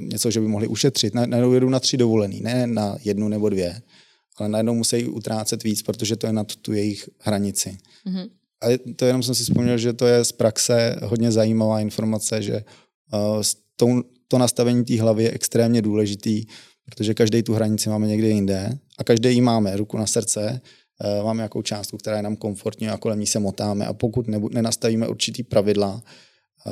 něco, 0.00 0.30
že 0.30 0.40
by 0.40 0.48
mohli 0.48 0.68
ušetřit, 0.68 1.14
najednou 1.14 1.52
jedou 1.52 1.68
na 1.68 1.80
tři 1.80 1.96
dovolený, 1.96 2.40
ne 2.40 2.66
na 2.66 2.96
jednu 3.04 3.28
nebo 3.28 3.48
dvě, 3.48 3.82
ale 4.36 4.48
najednou 4.48 4.74
musí 4.74 5.04
utrácet 5.04 5.62
víc, 5.62 5.82
protože 5.82 6.16
to 6.16 6.26
je 6.26 6.32
na 6.32 6.44
tu 6.44 6.72
jejich 6.72 7.08
hranici. 7.18 7.78
Mm-hmm. 8.06 8.30
A 8.62 8.92
to 8.96 9.04
jenom 9.04 9.22
jsem 9.22 9.34
si 9.34 9.42
vzpomněl, 9.42 9.78
že 9.78 9.92
to 9.92 10.06
je 10.06 10.24
z 10.24 10.32
praxe 10.32 10.96
hodně 11.02 11.32
zajímavá 11.32 11.80
informace, 11.80 12.42
že 12.42 12.64
uh, 13.12 13.40
s 13.40 13.56
tou, 13.76 14.02
to 14.30 14.38
nastavení 14.38 14.84
té 14.84 15.00
hlavy 15.00 15.24
je 15.24 15.30
extrémně 15.30 15.82
důležitý, 15.82 16.44
protože 16.84 17.14
každý 17.14 17.42
tu 17.42 17.54
hranici 17.54 17.90
máme 17.90 18.06
někde 18.06 18.28
jinde 18.28 18.78
a 18.98 19.04
každý 19.04 19.34
ji 19.34 19.40
máme, 19.40 19.76
ruku 19.76 19.96
na 19.96 20.06
srdce, 20.06 20.60
uh, 21.18 21.24
máme 21.24 21.38
nějakou 21.38 21.62
částku, 21.62 21.96
která 21.96 22.16
je 22.16 22.22
nám 22.22 22.36
komfortní 22.36 22.88
a 22.88 22.96
kolem 22.96 23.20
ní 23.20 23.26
se 23.26 23.38
motáme 23.38 23.86
a 23.86 23.92
pokud 23.92 24.26
nenastavíme 24.50 25.08
určitý 25.08 25.42
pravidla, 25.42 26.02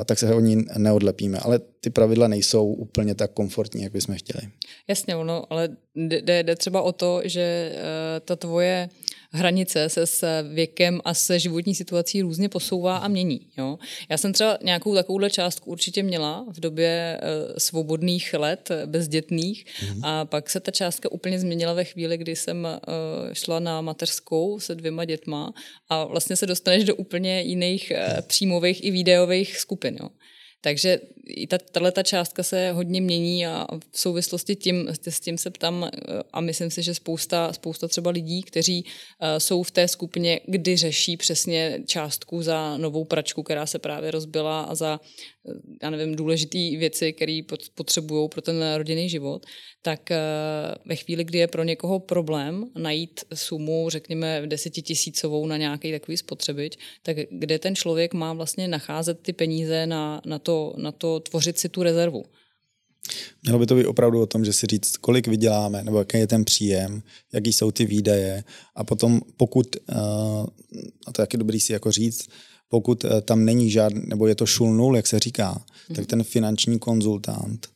tak 0.05 0.19
se 0.19 0.34
o 0.34 0.40
ní 0.40 0.64
neodlepíme. 0.78 1.38
Ale 1.38 1.58
ty 1.81 1.90
pravidla 1.90 2.28
nejsou 2.28 2.66
úplně 2.66 3.14
tak 3.14 3.32
komfortní, 3.32 3.82
jak 3.82 3.93
bychom 3.93 4.14
chtěli. 4.14 4.49
Jasně, 4.88 5.16
ono, 5.16 5.52
ale 5.52 5.69
jde, 5.94 6.43
jde 6.43 6.56
třeba 6.56 6.82
o 6.82 6.93
to, 6.93 7.20
že 7.25 7.72
uh, 7.75 7.81
ta 8.25 8.37
tvoje 8.37 8.88
hranice 9.32 9.88
se 9.88 10.06
s 10.06 10.42
věkem 10.42 11.00
a 11.04 11.14
se 11.14 11.38
životní 11.38 11.75
situací 11.75 12.22
různě 12.22 12.48
posouvá 12.48 12.96
a 12.96 13.08
mění. 13.08 13.40
Jo? 13.58 13.78
Já 14.08 14.19
jsem 14.19 14.32
třeba 14.32 14.58
nějakou 14.62 14.94
takovouhle 14.94 15.30
částku 15.30 15.70
určitě 15.70 16.02
měla 16.02 16.46
v 16.48 16.60
době 16.60 17.20
uh, 17.22 17.56
svobodných 17.58 18.34
let, 18.34 18.70
bezdětných, 18.86 19.64
mm-hmm. 19.66 20.00
a 20.02 20.25
pak 20.25 20.50
se 20.50 20.60
ta 20.60 20.70
částka 20.70 21.12
úplně 21.12 21.38
změnila 21.38 21.72
ve 21.72 21.84
chvíli, 21.84 22.19
kdy 22.19 22.36
jsem 22.36 22.64
uh, 22.64 23.32
šla 23.32 23.60
na 23.60 23.80
mateřskou 23.80 24.60
se 24.60 24.75
dvěma 24.75 25.04
dětma 25.04 25.52
a 25.88 26.04
vlastně 26.04 26.36
se 26.36 26.46
dostaneš 26.46 26.84
do 26.84 26.94
úplně 26.94 27.40
jiných 27.40 27.92
uh, 27.94 28.20
příjmových 28.20 28.84
i 28.84 28.90
videových 28.90 29.56
skupin. 29.58 29.96
Jo? 30.00 30.08
Takže 30.60 31.00
i 31.28 31.46
ta, 31.46 31.58
tato 31.58 32.02
částka 32.02 32.43
se 32.43 32.72
hodně 32.72 33.00
mění 33.00 33.46
a 33.46 33.66
v 33.93 34.00
souvislosti 34.00 34.56
tím, 34.56 34.88
s 35.09 35.21
tím 35.21 35.38
se 35.38 35.50
ptám 35.50 35.85
eh, 35.85 36.23
a 36.33 36.40
myslím 36.40 36.71
si, 36.71 36.83
že 36.83 36.94
spousta, 36.94 37.52
spousta 37.52 37.88
třeba 37.88 38.11
lidí, 38.11 38.42
kteří 38.42 38.85
uh, 38.85 39.38
jsou 39.38 39.62
v 39.62 39.71
té 39.71 39.88
skupině, 39.88 40.40
kdy 40.47 40.76
řeší 40.76 41.16
přesně 41.16 41.80
částku 41.87 42.42
za 42.42 42.76
novou 42.76 43.04
pračku, 43.04 43.42
která 43.42 43.66
se 43.66 43.78
právě 43.78 44.11
rozbila 44.11 44.62
a 44.62 44.75
za, 44.75 45.00
uh, 45.42 45.54
já 45.83 45.90
nevím, 45.90 46.16
důležité 46.16 46.59
věci, 46.59 47.12
které 47.12 47.40
potřebují 47.75 48.28
pro 48.28 48.42
ten 48.42 48.75
rodinný 48.76 49.09
život, 49.09 49.47
tak 49.83 50.11
ve 50.85 50.97
chvíli, 50.97 51.25
kdy 51.25 51.38
je 51.38 51.47
pro 51.47 51.64
někoho 51.64 52.00
problém 52.00 52.64
najít 52.78 53.21
sumu, 53.35 53.90
řekněme, 53.90 54.42
desetitisícovou 54.47 55.47
na 55.47 55.56
nějaký 55.56 55.92
takový 55.92 56.16
spotřebič, 56.16 56.76
tak 57.02 57.16
kde 57.30 57.59
ten 57.59 57.76
člověk 57.76 58.14
má 58.14 58.33
vlastně 58.33 58.68
nacházet 58.68 59.21
ty 59.23 59.33
peníze 59.33 59.87
na, 59.87 60.21
na, 60.26 60.38
to, 60.49 60.75
na 60.76 60.93
to 60.93 61.21
tvořit 61.21 61.59
si 61.59 61.69
tu 61.69 61.83
rezervu. 61.83 62.25
Mělo 63.43 63.59
by 63.59 63.67
to 63.67 63.75
být 63.75 63.87
opravdu 63.87 64.23
o 64.23 64.26
tom, 64.26 64.45
že 64.45 64.52
si 64.52 64.67
říct, 64.67 64.97
kolik 64.97 65.28
vyděláme, 65.28 65.85
nebo 65.85 65.99
jaký 65.99 66.19
je 66.19 66.26
ten 66.26 66.45
příjem, 66.45 67.02
jaký 67.33 67.52
jsou 67.52 67.71
ty 67.71 67.85
výdaje 67.85 68.45
a 68.76 68.85
potom 68.85 69.21
pokud, 69.37 69.76
eh, 69.76 69.95
a 71.07 71.12
to 71.12 71.23
je 71.23 71.26
taky 71.26 71.37
dobrý 71.37 71.61
si 71.61 71.73
jako 71.73 71.93
říct, 71.93 72.28
pokud 72.69 73.05
eh, 73.05 73.21
tam 73.21 73.45
není 73.45 73.71
žádný, 73.71 74.02
nebo 74.07 74.26
je 74.26 74.35
to 74.35 74.47
šul 74.47 74.75
nul, 74.75 74.97
jak 74.97 75.07
se 75.07 75.19
říká, 75.19 75.64
hmm. 75.88 75.97
tak 75.97 76.07
ten 76.07 76.25
finanční 76.25 76.78
konzultant 76.78 77.69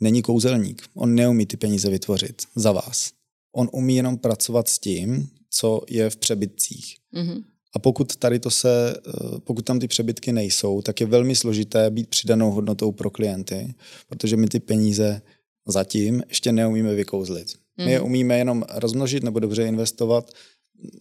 není 0.00 0.22
kouzelník. 0.22 0.82
On 0.94 1.14
neumí 1.14 1.46
ty 1.46 1.56
peníze 1.56 1.90
vytvořit 1.90 2.42
za 2.56 2.72
vás. 2.72 3.10
On 3.56 3.68
umí 3.72 3.96
jenom 3.96 4.18
pracovat 4.18 4.68
s 4.68 4.78
tím, 4.78 5.28
co 5.50 5.80
je 5.88 6.10
v 6.10 6.16
přebytcích. 6.16 6.96
Mm-hmm. 7.14 7.44
A 7.74 7.78
pokud 7.78 8.16
tady 8.16 8.38
to 8.38 8.50
se, 8.50 8.94
eh, 8.96 9.10
pokud 9.44 9.64
tam 9.64 9.78
ty 9.78 9.88
přebytky 9.88 10.32
nejsou, 10.32 10.82
tak 10.82 11.00
je 11.00 11.06
velmi 11.06 11.36
složité 11.36 11.90
být 11.90 12.08
přidanou 12.08 12.50
hodnotou 12.50 12.92
pro 12.92 13.10
klienty, 13.10 13.74
protože 14.08 14.36
my 14.36 14.48
ty 14.48 14.60
peníze 14.60 15.22
zatím 15.66 16.22
ještě 16.28 16.52
neumíme 16.52 16.94
vykouzlit. 16.94 17.54
My 17.78 17.92
je 17.92 17.98
mhm. 17.98 18.06
umíme 18.06 18.38
jenom 18.38 18.64
rozmnožit 18.74 19.22
nebo 19.22 19.40
dobře 19.40 19.66
investovat, 19.66 20.30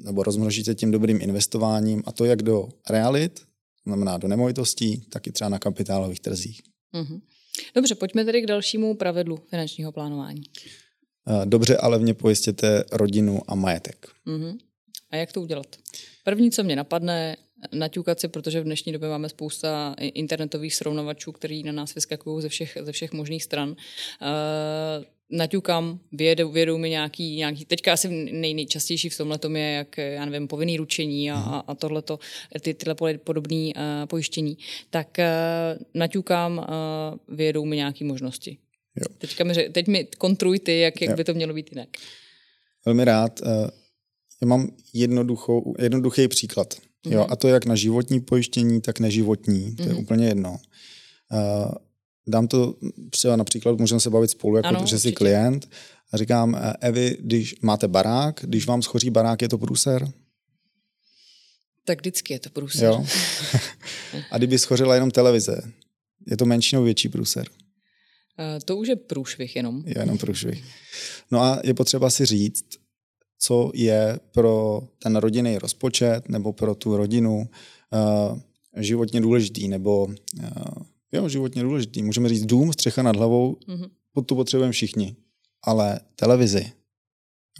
nebo 0.03 0.23
rozmnožit 0.23 0.65
se 0.65 0.75
tím 0.75 0.91
dobrým 0.91 1.21
investováním 1.21 2.03
a 2.05 2.11
to 2.11 2.25
jak 2.25 2.43
do 2.43 2.69
realit, 2.89 3.41
znamená 3.85 4.17
do 4.17 4.27
nemovitostí, 4.27 5.01
tak 5.09 5.27
i 5.27 5.31
třeba 5.31 5.49
na 5.49 5.59
kapitálových 5.59 6.19
trzích. 6.19 6.61
Mm-hmm. 6.93 7.21
Dobře, 7.75 7.95
pojďme 7.95 8.25
tedy 8.25 8.41
k 8.41 8.45
dalšímu 8.45 8.95
pravidlu 8.95 9.39
finančního 9.49 9.91
plánování. 9.91 10.43
Eh, 11.27 11.45
dobře, 11.45 11.77
ale 11.77 11.99
v 11.99 12.03
ně 12.03 12.13
pojistěte 12.13 12.83
rodinu 12.91 13.41
a 13.47 13.55
majetek. 13.55 14.07
Mm-hmm. 14.27 14.57
A 15.11 15.15
jak 15.15 15.31
to 15.31 15.41
udělat? 15.41 15.67
První, 16.23 16.51
co 16.51 16.63
mě 16.63 16.75
napadne, 16.75 17.37
naťukat 17.73 18.19
si, 18.19 18.27
protože 18.27 18.61
v 18.61 18.63
dnešní 18.63 18.91
době 18.91 19.09
máme 19.09 19.29
spousta 19.29 19.95
internetových 19.99 20.75
srovnavačů, 20.75 21.31
který 21.31 21.63
na 21.63 21.71
nás 21.71 21.95
vyskakují 21.95 22.41
ze 22.41 22.49
všech, 22.49 22.77
ze 22.81 22.91
všech 22.91 23.11
možných 23.11 23.43
stran. 23.43 23.69
Uh, 23.69 23.75
naťukám, 25.31 25.99
vědou, 26.11 26.51
vědou 26.51 26.77
mi 26.77 26.89
nějaký, 26.89 27.35
nějaký, 27.35 27.65
teďka 27.65 27.93
asi 27.93 28.07
nej, 28.31 28.53
nejčastější 28.53 29.09
v 29.09 29.17
tomhle 29.17 29.39
je, 29.53 29.71
jak, 29.71 29.97
já 29.97 30.25
nevím, 30.25 30.47
povinný 30.47 30.77
ručení 30.77 31.31
a, 31.31 31.35
a, 31.35 31.59
a 31.59 31.75
tohleto, 31.75 32.19
ty, 32.61 32.73
tyhle 32.73 32.95
podobné 33.17 33.57
uh, 33.57 33.71
pojištění, 34.05 34.57
tak 34.89 35.07
uh, 35.19 35.83
naťukám, 35.93 36.57
uh, 36.57 37.35
vědou 37.35 37.65
mi 37.65 37.75
nějaký 37.75 38.03
možnosti. 38.03 38.57
Jo. 38.95 39.15
Teďka 39.17 39.43
mi, 39.43 39.53
teď 39.53 39.87
mi 39.87 40.07
kontruj 40.17 40.59
ty, 40.59 40.79
jak, 40.79 41.01
jak 41.01 41.15
by 41.15 41.23
to 41.23 41.33
mělo 41.33 41.53
být 41.53 41.71
jinak. 41.71 41.89
Velmi 42.85 43.05
rád. 43.05 43.41
Uh, 43.41 43.49
já 44.41 44.47
mám 44.47 44.69
jednoduchou, 44.93 45.73
jednoduchý 45.79 46.27
příklad. 46.27 46.73
Mm-hmm. 46.73 47.11
Jo, 47.11 47.19
mhm. 47.21 47.27
a 47.29 47.35
to 47.35 47.47
jak 47.47 47.65
na 47.65 47.75
životní 47.75 48.19
pojištění, 48.19 48.81
tak 48.81 48.99
neživotní. 48.99 49.75
To 49.75 49.83
mm-hmm. 49.83 49.87
je 49.87 49.93
mhm. 49.93 50.03
úplně 50.03 50.27
jedno. 50.27 50.59
Uh, 51.31 51.71
dám 52.27 52.47
to 52.47 52.75
třeba 53.09 53.35
například, 53.35 53.77
můžeme 53.77 53.99
se 53.99 54.09
bavit 54.09 54.31
spolu, 54.31 54.57
jako 54.57 54.67
ano, 54.67 54.85
že 54.85 54.99
jsi 54.99 55.11
klient. 55.11 55.69
A 56.13 56.17
říkám, 56.17 56.55
eh, 56.55 56.73
Evi, 56.81 57.17
když 57.19 57.55
máte 57.61 57.87
barák, 57.87 58.39
když 58.43 58.67
vám 58.67 58.81
schoří 58.81 59.09
barák, 59.09 59.41
je 59.41 59.49
to 59.49 59.57
průser? 59.57 60.11
Tak 61.85 61.99
vždycky 61.99 62.33
je 62.33 62.39
to 62.39 62.49
průser. 62.49 62.85
Jo. 62.85 63.05
a 64.31 64.37
kdyby 64.37 64.59
schořila 64.59 64.95
jenom 64.95 65.11
televize, 65.11 65.61
je 66.27 66.37
to 66.37 66.45
menší 66.45 66.75
nebo 66.75 66.85
větší 66.85 67.09
průser? 67.09 67.47
Uh, 67.49 68.59
to 68.65 68.77
už 68.77 68.87
je 68.87 68.95
průšvih 68.95 69.55
jenom. 69.55 69.83
Je 69.85 69.99
jenom 69.99 70.17
průšvih. 70.17 70.63
No 71.31 71.41
a 71.41 71.61
je 71.63 71.73
potřeba 71.73 72.09
si 72.09 72.25
říct, 72.25 72.65
co 73.43 73.71
je 73.73 74.19
pro 74.31 74.81
ten 75.03 75.15
rodinný 75.15 75.57
rozpočet 75.57 76.29
nebo 76.29 76.53
pro 76.53 76.75
tu 76.75 76.97
rodinu 76.97 77.49
uh, 77.91 78.39
životně 78.77 79.21
důležitý, 79.21 79.67
nebo 79.67 80.03
uh, 80.03 80.13
jo, 81.11 81.29
životně 81.29 81.63
důležitý. 81.63 82.03
Můžeme 82.03 82.29
říct 82.29 82.45
dům, 82.45 82.73
střecha 82.73 83.01
nad 83.01 83.15
hlavou, 83.15 83.57
mm-hmm. 83.67 83.89
pod 84.13 84.21
tu 84.21 84.35
potřebujeme 84.35 84.71
všichni. 84.71 85.15
Ale 85.63 85.99
televizi, 86.15 86.71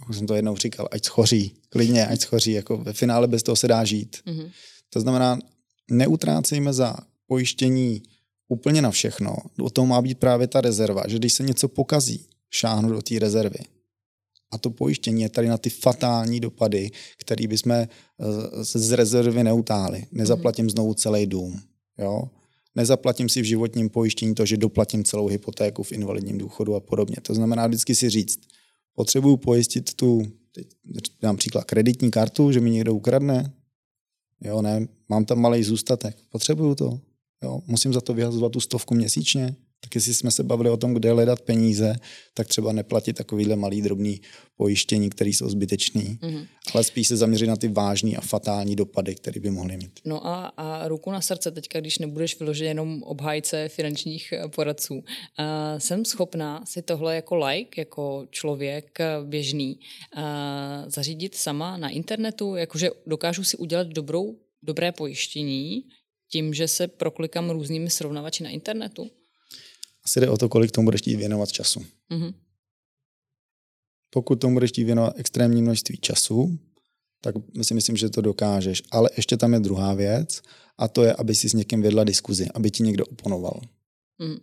jak 0.00 0.14
jsem 0.14 0.26
to 0.26 0.34
jednou 0.34 0.56
říkal, 0.56 0.88
ať 0.90 1.04
schoří, 1.04 1.54
klidně, 1.68 2.06
ať 2.06 2.20
schoří, 2.20 2.52
jako 2.52 2.76
ve 2.76 2.92
finále 2.92 3.28
bez 3.28 3.42
toho 3.42 3.56
se 3.56 3.68
dá 3.68 3.84
žít. 3.84 4.16
Mm-hmm. 4.26 4.50
To 4.90 5.00
znamená, 5.00 5.38
neutrácejme 5.90 6.72
za 6.72 6.96
pojištění 7.26 8.02
úplně 8.48 8.82
na 8.82 8.90
všechno. 8.90 9.36
O 9.60 9.70
tom 9.70 9.88
má 9.88 10.02
být 10.02 10.18
právě 10.18 10.46
ta 10.46 10.60
rezerva, 10.60 11.02
že 11.08 11.18
když 11.18 11.32
se 11.32 11.42
něco 11.42 11.68
pokazí, 11.68 12.26
šáhnu 12.50 12.88
do 12.88 13.02
té 13.02 13.18
rezervy. 13.18 13.58
A 14.52 14.58
to 14.58 14.70
pojištění 14.70 15.22
je 15.22 15.28
tady 15.28 15.48
na 15.48 15.58
ty 15.58 15.70
fatální 15.70 16.40
dopady, 16.40 16.90
které 17.18 17.46
bychom 17.46 17.72
eh, 17.72 17.88
z 18.62 18.92
rezervy 18.92 19.44
neutáli. 19.44 20.06
Nezaplatím 20.12 20.70
znovu 20.70 20.94
celý 20.94 21.26
dům. 21.26 21.60
Jo? 21.98 22.22
Nezaplatím 22.74 23.28
si 23.28 23.42
v 23.42 23.44
životním 23.44 23.88
pojištění 23.88 24.34
to, 24.34 24.46
že 24.46 24.56
doplatím 24.56 25.04
celou 25.04 25.26
hypotéku 25.26 25.82
v 25.82 25.92
invalidním 25.92 26.38
důchodu 26.38 26.74
a 26.74 26.80
podobně. 26.80 27.16
To 27.22 27.34
znamená 27.34 27.66
vždycky 27.66 27.94
si 27.94 28.10
říct, 28.10 28.40
potřebuju 28.94 29.36
pojistit 29.36 29.94
tu, 29.94 30.22
teď 30.52 30.66
dám 31.22 31.36
příklad, 31.36 31.64
kreditní 31.64 32.10
kartu, 32.10 32.52
že 32.52 32.60
mi 32.60 32.70
někdo 32.70 32.94
ukradne. 32.94 33.52
Jo, 34.40 34.62
ne, 34.62 34.88
mám 35.08 35.24
tam 35.24 35.40
malý 35.40 35.62
zůstatek. 35.62 36.16
Potřebuju 36.28 36.74
to. 36.74 37.00
Jo, 37.42 37.60
musím 37.66 37.92
za 37.92 38.00
to 38.00 38.14
vyhazovat 38.14 38.52
tu 38.52 38.60
stovku 38.60 38.94
měsíčně. 38.94 39.56
Tak 39.84 39.94
jestli 39.94 40.14
jsme 40.14 40.30
se 40.30 40.42
bavili 40.42 40.70
o 40.70 40.76
tom, 40.76 40.94
kde 40.94 41.12
hledat 41.12 41.40
peníze, 41.40 41.96
tak 42.34 42.48
třeba 42.48 42.72
neplatit 42.72 43.16
takovýhle 43.16 43.56
malý 43.56 43.82
drobný 43.82 44.20
pojištění, 44.56 45.10
které 45.10 45.30
jsou 45.30 45.48
zbytečný, 45.48 46.18
mm-hmm. 46.22 46.46
ale 46.74 46.84
spíš 46.84 47.08
se 47.08 47.16
zaměřit 47.16 47.46
na 47.46 47.56
ty 47.56 47.68
vážné 47.68 48.16
a 48.16 48.20
fatální 48.20 48.76
dopady, 48.76 49.14
které 49.14 49.40
by 49.40 49.50
mohly 49.50 49.76
mít. 49.76 50.00
No 50.04 50.26
a, 50.26 50.46
a 50.46 50.88
ruku 50.88 51.10
na 51.10 51.20
srdce 51.20 51.50
teďka, 51.50 51.80
když 51.80 51.98
nebudeš 51.98 52.38
vyložit 52.38 52.64
jenom 52.64 53.02
obhájce 53.02 53.68
finančních 53.68 54.32
eh, 54.32 54.48
poradců, 54.48 54.94
uh, 54.94 55.02
jsem 55.78 56.04
schopná 56.04 56.66
si 56.66 56.82
tohle 56.82 57.16
jako 57.16 57.36
like, 57.36 57.80
jako 57.80 58.26
člověk 58.30 59.00
eh, 59.00 59.06
běžný, 59.24 59.78
uh, 60.16 60.22
zařídit 60.86 61.34
sama 61.34 61.76
na 61.76 61.88
internetu, 61.88 62.56
jakože 62.56 62.90
dokážu 63.06 63.44
si 63.44 63.56
udělat 63.56 63.86
dobrou, 63.86 64.36
dobré 64.62 64.92
pojištění 64.92 65.82
tím, 66.30 66.54
že 66.54 66.68
se 66.68 66.88
proklikám 66.88 67.50
různými 67.50 67.90
srovnavači 67.90 68.42
na 68.42 68.50
internetu? 68.50 69.10
Asi 70.04 70.20
jde 70.20 70.28
o 70.28 70.36
to, 70.36 70.48
kolik 70.48 70.70
tomu 70.70 70.84
budeš 70.84 71.00
chtít 71.00 71.16
věnovat 71.16 71.52
času. 71.52 71.80
Mm-hmm. 72.10 72.34
Pokud 74.10 74.36
tomu 74.36 74.54
budeš 74.54 74.70
chtít 74.70 74.84
věnovat 74.84 75.14
extrémní 75.16 75.62
množství 75.62 75.96
času, 75.96 76.58
tak 77.20 77.34
si 77.62 77.74
myslím, 77.74 77.96
že 77.96 78.10
to 78.10 78.20
dokážeš. 78.20 78.82
Ale 78.90 79.10
ještě 79.16 79.36
tam 79.36 79.54
je 79.54 79.60
druhá 79.60 79.94
věc 79.94 80.42
a 80.78 80.88
to 80.88 81.02
je, 81.02 81.14
aby 81.14 81.34
si 81.34 81.48
s 81.48 81.52
někým 81.52 81.82
vedla 81.82 82.04
diskuzi, 82.04 82.48
aby 82.54 82.70
ti 82.70 82.82
někdo 82.82 83.06
oponoval. 83.06 83.60
Mm. 84.18 84.36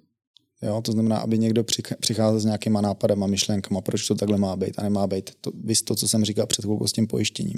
Jo, 0.61 0.81
to 0.81 0.91
znamená, 0.91 1.17
aby 1.17 1.37
někdo 1.37 1.63
přicházel 1.99 2.39
s 2.39 2.45
nějakýma 2.45 2.81
nápadama, 2.81 3.27
myšlenkama, 3.27 3.81
proč 3.81 4.07
to 4.07 4.15
takhle 4.15 4.37
má 4.37 4.55
být 4.55 4.79
a 4.79 4.83
nemá 4.83 5.07
být. 5.07 5.29
To, 5.41 5.51
vys 5.63 5.81
to, 5.81 5.95
co 5.95 6.07
jsem 6.07 6.25
říkal 6.25 6.47
před 6.47 6.65
chvilkou 6.65 6.87
s 6.87 6.93
tím 6.93 7.07
pojištěním. 7.07 7.57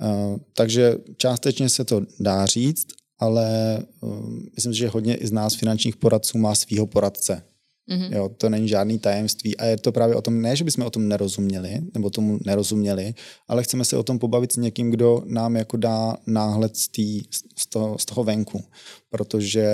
Uh, 0.00 0.36
takže 0.54 0.98
částečně 1.16 1.68
se 1.68 1.84
to 1.84 2.02
dá 2.20 2.46
říct, 2.46 2.86
ale 3.24 3.78
um, 4.00 4.48
myslím, 4.54 4.72
že 4.72 4.88
hodně 4.88 5.14
i 5.14 5.26
z 5.26 5.32
nás 5.32 5.54
finančních 5.54 5.96
poradců 5.96 6.38
má 6.38 6.54
svého 6.54 6.86
poradce. 6.86 7.42
Mm-hmm. 7.90 8.12
Jo, 8.12 8.28
to 8.28 8.48
není 8.48 8.68
žádný 8.68 8.98
tajemství 8.98 9.56
a 9.56 9.64
je 9.64 9.76
to 9.76 9.92
právě 9.92 10.16
o 10.16 10.22
tom, 10.22 10.42
ne, 10.42 10.56
že 10.56 10.64
bychom 10.64 10.86
o 10.86 10.90
tom 10.90 11.08
nerozuměli, 11.08 11.80
nebo 11.94 12.10
tomu 12.10 12.38
nerozuměli, 12.44 13.14
ale 13.48 13.62
chceme 13.62 13.84
se 13.84 13.96
o 13.96 14.02
tom 14.02 14.18
pobavit 14.18 14.52
s 14.52 14.56
někým, 14.56 14.90
kdo 14.90 15.22
nám 15.26 15.56
jako 15.56 15.76
dá 15.76 16.16
náhled 16.26 16.76
z, 16.76 16.88
tý, 16.88 17.22
z, 17.56 17.66
toho, 17.66 17.98
z 17.98 18.04
toho 18.04 18.24
venku, 18.24 18.64
protože 19.10 19.68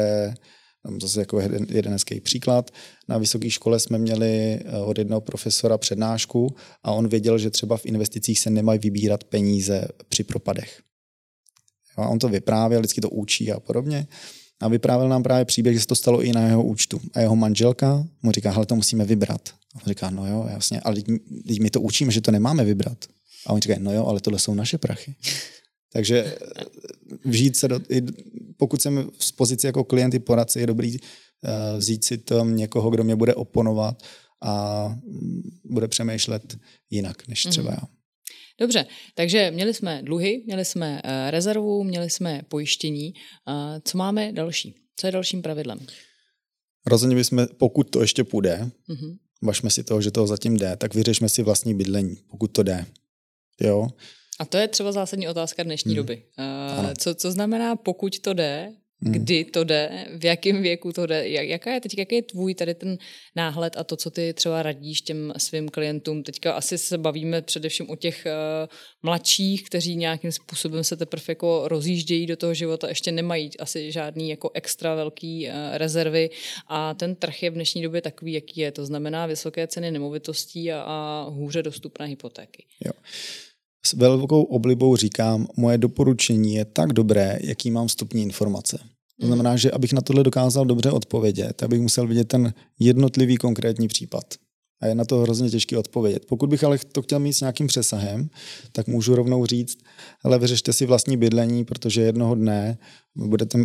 tam 0.83 1.01
zase 1.01 1.21
jako 1.21 1.41
jeden, 1.41 1.67
jeden 1.69 1.93
hezký 1.93 2.21
příklad. 2.21 2.71
Na 3.09 3.19
vysoké 3.19 3.51
škole 3.51 3.81
jsme 3.81 3.99
měli 3.99 4.61
eh, 4.65 4.79
od 4.79 4.99
jednoho 4.99 5.21
profesora 5.21 5.79
přednášku 5.79 6.55
a 6.83 6.93
on 6.93 7.09
věděl, 7.09 7.39
že 7.39 7.51
třeba 7.51 7.77
v 7.77 7.87
investicích 7.87 8.41
se 8.41 8.51
nemají 8.51 8.79
vybírat 8.79 9.25
peníze 9.25 9.89
při 10.09 10.25
propadech. 10.25 10.83
A 12.03 12.09
on 12.09 12.19
to 12.19 12.29
vyprávěl, 12.29 12.81
vždycky 12.81 13.01
to 13.01 13.11
učí 13.11 13.53
a 13.53 13.61
podobně. 13.61 14.07
A 14.61 14.69
vyprávěl 14.69 15.09
nám 15.09 15.23
právě 15.23 15.45
příběh, 15.45 15.75
že 15.75 15.81
se 15.81 15.87
to 15.87 15.95
stalo 15.95 16.23
i 16.23 16.33
na 16.33 16.47
jeho 16.47 16.65
účtu. 16.65 17.01
A 17.15 17.21
jeho 17.21 17.37
manželka 17.37 18.07
mu 18.23 18.33
říká, 18.33 18.51
hele, 18.51 18.67
to 18.67 18.77
musíme 18.77 19.05
vybrat. 19.05 19.49
A 19.49 19.79
on 19.83 19.89
říká, 19.89 20.11
no 20.11 20.27
jo, 20.27 20.47
jasně, 20.51 20.81
ale 20.81 20.97
teď 21.47 21.61
my 21.61 21.71
to 21.71 21.81
učíme, 21.81 22.13
že 22.13 22.21
to 22.21 22.31
nemáme 22.31 22.65
vybrat. 22.65 22.99
A 23.47 23.53
on 23.53 23.61
říká, 23.61 23.75
no 23.79 23.93
jo, 23.93 24.07
ale 24.07 24.21
tohle 24.21 24.39
jsou 24.39 24.55
naše 24.55 24.79
prachy. 24.79 25.15
Takže 25.93 26.25
eh, 26.25 26.65
vžít 27.25 27.57
se 27.57 27.69
do, 27.69 27.81
pokud 28.57 28.83
jsem 28.83 29.11
v 29.19 29.37
pozici 29.37 29.67
jako 29.67 29.85
klient 29.85 30.15
i 30.15 30.19
poradce, 30.19 30.61
je 30.61 30.67
dobrý 30.67 30.99
uh, 30.99 31.79
vzít 31.79 32.05
si 32.05 32.19
tam 32.19 32.57
někoho, 32.57 32.91
kdo 32.91 33.05
mě 33.05 33.17
bude 33.17 33.35
oponovat 33.35 34.03
a 34.43 34.87
mm, 34.89 35.43
bude 35.65 35.89
přemýšlet 35.89 36.57
jinak, 36.91 37.29
než 37.29 37.43
třeba 37.43 37.71
mm-hmm. 37.71 37.75
já. 37.83 38.00
Dobře, 38.61 38.87
takže 39.15 39.51
měli 39.51 39.75
jsme 39.75 40.03
dluhy, 40.03 40.43
měli 40.47 40.65
jsme 40.65 41.03
uh, 41.05 41.31
rezervu, 41.31 41.85
měli 41.85 42.11
jsme 42.11 42.43
pojištění. 42.49 43.15
Uh, 43.49 43.55
co 43.85 43.99
máme 43.99 44.33
další? 44.33 44.75
Co 44.97 45.07
je 45.07 45.13
dalším 45.13 45.43
pravidlem? 45.43 45.79
Rozhodně 46.87 47.17
bychom, 47.17 47.47
pokud 47.59 47.91
to 47.91 48.01
ještě 48.01 48.25
půjde, 48.25 48.71
mm-hmm. 48.89 49.17
važme 49.43 49.71
si 49.71 49.85
toho, 49.85 50.03
že 50.03 50.11
to 50.11 50.27
zatím 50.27 50.57
jde, 50.57 50.77
tak 50.77 50.95
vyřešme 50.95 51.29
si 51.29 51.43
vlastní 51.43 51.75
bydlení, 51.75 52.17
pokud 52.31 52.49
to 52.49 52.63
jde. 52.63 52.87
Jo? 53.61 53.89
A 54.39 54.45
to 54.45 54.57
je 54.57 54.69
třeba 54.69 54.93
zásadní 54.93 55.29
otázka 55.29 55.63
dnešní 55.63 55.93
hmm. 55.93 55.97
doby. 55.97 56.23
Uh, 56.39 56.93
co, 56.99 57.15
co 57.15 57.31
znamená, 57.31 57.77
pokud 57.77 58.19
to 58.19 58.33
jde. 58.33 58.73
Kdy 59.01 59.45
to 59.45 59.65
jde, 59.65 60.07
v 60.17 60.25
jakém 60.25 60.63
věku 60.63 60.93
to 60.93 61.07
jde, 61.07 61.29
jak, 61.29 61.49
jaká 61.49 61.75
je 61.75 61.81
teď, 61.81 61.99
jaký 61.99 62.15
je 62.15 62.23
tvůj 62.23 62.55
tady 62.55 62.75
ten 62.75 62.99
náhled 63.37 63.77
a 63.77 63.85
to, 63.85 63.97
co 63.97 64.11
ty 64.11 64.33
třeba 64.33 64.63
radíš 64.63 65.01
těm 65.01 65.33
svým 65.37 65.69
klientům. 65.69 66.23
Teďka 66.23 66.53
asi 66.53 66.79
se 66.79 66.99
bavíme 66.99 67.43
především 67.43 67.91
o 67.91 67.97
těch 67.97 68.27
uh, 68.27 68.69
mladších, 69.03 69.65
kteří 69.65 69.97
nějakým 69.97 70.33
způsobem 70.33 70.85
se 70.85 70.97
teprve 70.97 71.25
jako 71.29 71.69
rozjíždějí 71.69 72.27
do 72.27 72.37
toho 72.37 72.55
života, 72.55 72.89
ještě 72.89 73.13
nemají 73.13 73.51
asi 73.59 73.93
žádný 73.93 74.31
jako 74.31 74.51
extra 74.55 74.95
velký 74.95 75.49
uh, 75.49 75.55
rezervy 75.73 76.31
a 76.67 76.95
ten 76.95 77.15
trh 77.15 77.43
je 77.43 77.51
v 77.51 77.55
dnešní 77.55 77.83
době 77.83 78.03
takový, 78.03 78.33
jaký 78.33 78.61
je. 78.61 78.73
To 78.73 78.87
znamená 78.87 79.27
vysoké 79.27 79.67
ceny 79.67 79.91
nemovitostí 79.91 80.73
a, 80.73 80.81
a 80.81 81.27
hůře 81.29 81.63
dostupné 81.63 82.07
hypotéky. 82.07 82.65
Jo. 82.85 82.93
S 83.87 83.93
velkou 83.93 84.43
oblibou 84.43 84.97
říkám, 84.97 85.47
moje 85.57 85.79
doporučení 85.79 86.55
je 86.55 86.65
tak 86.65 86.93
dobré, 86.93 87.39
jaký 87.43 87.71
mám 87.71 87.87
vstupní 87.87 88.23
informace. 88.23 88.79
To 89.21 89.27
znamená, 89.27 89.57
že 89.57 89.71
abych 89.71 89.93
na 89.93 90.01
tohle 90.01 90.25
dokázal 90.25 90.65
dobře 90.65 90.91
odpovědět, 90.91 91.53
tak 91.57 91.69
bych 91.69 91.81
musel 91.81 92.07
vidět 92.07 92.29
ten 92.29 92.55
jednotlivý 92.79 93.37
konkrétní 93.37 93.89
případ. 93.89 94.25
A 94.83 94.87
je 94.87 94.95
na 94.95 95.05
to 95.05 95.19
hrozně 95.19 95.51
těžké 95.51 95.79
odpovědět. 95.79 96.27
Pokud 96.27 96.51
bych 96.51 96.65
ale 96.65 96.79
to 96.93 97.03
chtěl 97.03 97.19
mít 97.19 97.33
s 97.33 97.41
nějakým 97.41 97.67
přesahem, 97.67 98.31
tak 98.73 98.87
můžu 98.87 99.15
rovnou 99.15 99.47
říct, 99.47 99.79
ale 100.25 100.39
vyřešte 100.39 100.73
si 100.73 100.87
vlastní 100.87 101.17
bydlení, 101.17 101.65
protože 101.65 102.03
jednoho 102.03 102.35
dne 102.35 102.79
budete, 103.17 103.59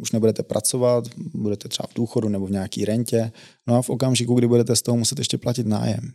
už 0.00 0.12
nebudete 0.12 0.42
pracovat, 0.42 1.04
budete 1.34 1.68
třeba 1.68 1.86
v 1.86 1.94
důchodu 1.94 2.28
nebo 2.28 2.46
v 2.46 2.50
nějaký 2.50 2.84
rentě, 2.84 3.32
no 3.66 3.74
a 3.74 3.82
v 3.82 3.90
okamžiku, 3.90 4.34
kdy 4.34 4.46
budete 4.46 4.76
z 4.76 4.82
toho 4.82 4.96
muset 4.96 5.18
ještě 5.18 5.38
platit 5.38 5.66
nájem, 5.66 6.12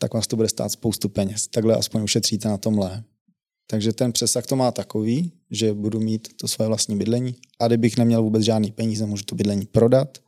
tak 0.00 0.14
vás 0.14 0.26
to 0.26 0.36
bude 0.36 0.48
stát 0.48 0.72
spoustu 0.72 1.08
peněz. 1.08 1.46
Takhle 1.46 1.76
aspoň 1.76 2.02
ušetříte 2.02 2.48
na 2.48 2.56
tomhle. 2.56 3.04
Takže 3.66 3.92
ten 3.92 4.12
přesah 4.12 4.46
to 4.46 4.56
má 4.56 4.72
takový, 4.72 5.32
že 5.50 5.74
budu 5.74 6.00
mít 6.00 6.28
to 6.36 6.48
svoje 6.48 6.68
vlastní 6.68 6.96
bydlení 6.96 7.34
a 7.58 7.66
kdybych 7.66 7.96
neměl 7.96 8.22
vůbec 8.22 8.42
žádný 8.42 8.72
peníze, 8.72 9.06
můžu 9.06 9.24
to 9.24 9.34
bydlení 9.34 9.66
prodat, 9.66 10.18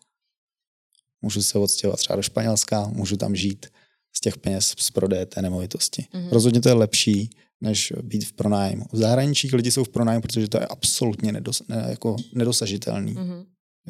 můžu 1.22 1.42
se 1.42 1.58
odstěhovat 1.58 1.98
třeba 1.98 2.16
do 2.16 2.22
Španělska, 2.22 2.86
můžu 2.86 3.16
tam 3.16 3.36
žít 3.36 3.66
z 4.12 4.20
těch 4.20 4.38
peněz 4.38 4.74
z 4.78 4.90
prodeje 4.90 5.26
té 5.26 5.42
nemovitosti. 5.42 6.06
Mm-hmm. 6.14 6.28
Rozhodně 6.32 6.60
to 6.60 6.68
je 6.68 6.74
lepší, 6.74 7.30
než 7.60 7.92
být 8.02 8.24
v 8.24 8.32
pronájmu. 8.32 8.84
V 8.92 8.96
zahraničí 8.96 9.56
lidi 9.56 9.70
jsou 9.70 9.84
v 9.84 9.88
pronájmu, 9.88 10.22
protože 10.22 10.48
to 10.48 10.58
je 10.58 10.66
absolutně 10.66 11.32
nedos, 11.32 11.62
ne, 11.68 11.86
jako 11.88 12.16
nedosažitelný. 12.34 13.14
Mm-hmm. 13.14 13.44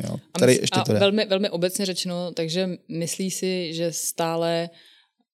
Jo, 0.04 0.16
tady 0.38 0.58
ještě 0.60 0.80
a 0.80 0.84
to 0.84 0.92
velmi, 0.92 1.26
velmi 1.26 1.50
obecně 1.50 1.86
řečeno, 1.86 2.32
takže 2.32 2.70
myslí 2.88 3.30
si, 3.30 3.74
že 3.74 3.92
stále 3.92 4.70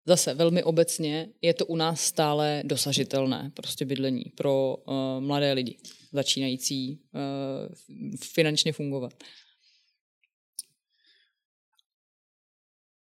Zase 0.06 0.34
velmi 0.34 0.62
obecně 0.62 1.28
je 1.42 1.54
to 1.54 1.66
u 1.66 1.76
nás 1.76 2.00
stále 2.00 2.62
dosažitelné, 2.64 3.52
prostě 3.54 3.84
bydlení 3.84 4.24
pro 4.36 4.76
uh, 4.76 4.94
mladé 5.20 5.52
lidi, 5.52 5.78
začínající 6.12 7.00
uh, 7.14 7.74
finančně 8.16 8.72
fungovat. 8.72 9.12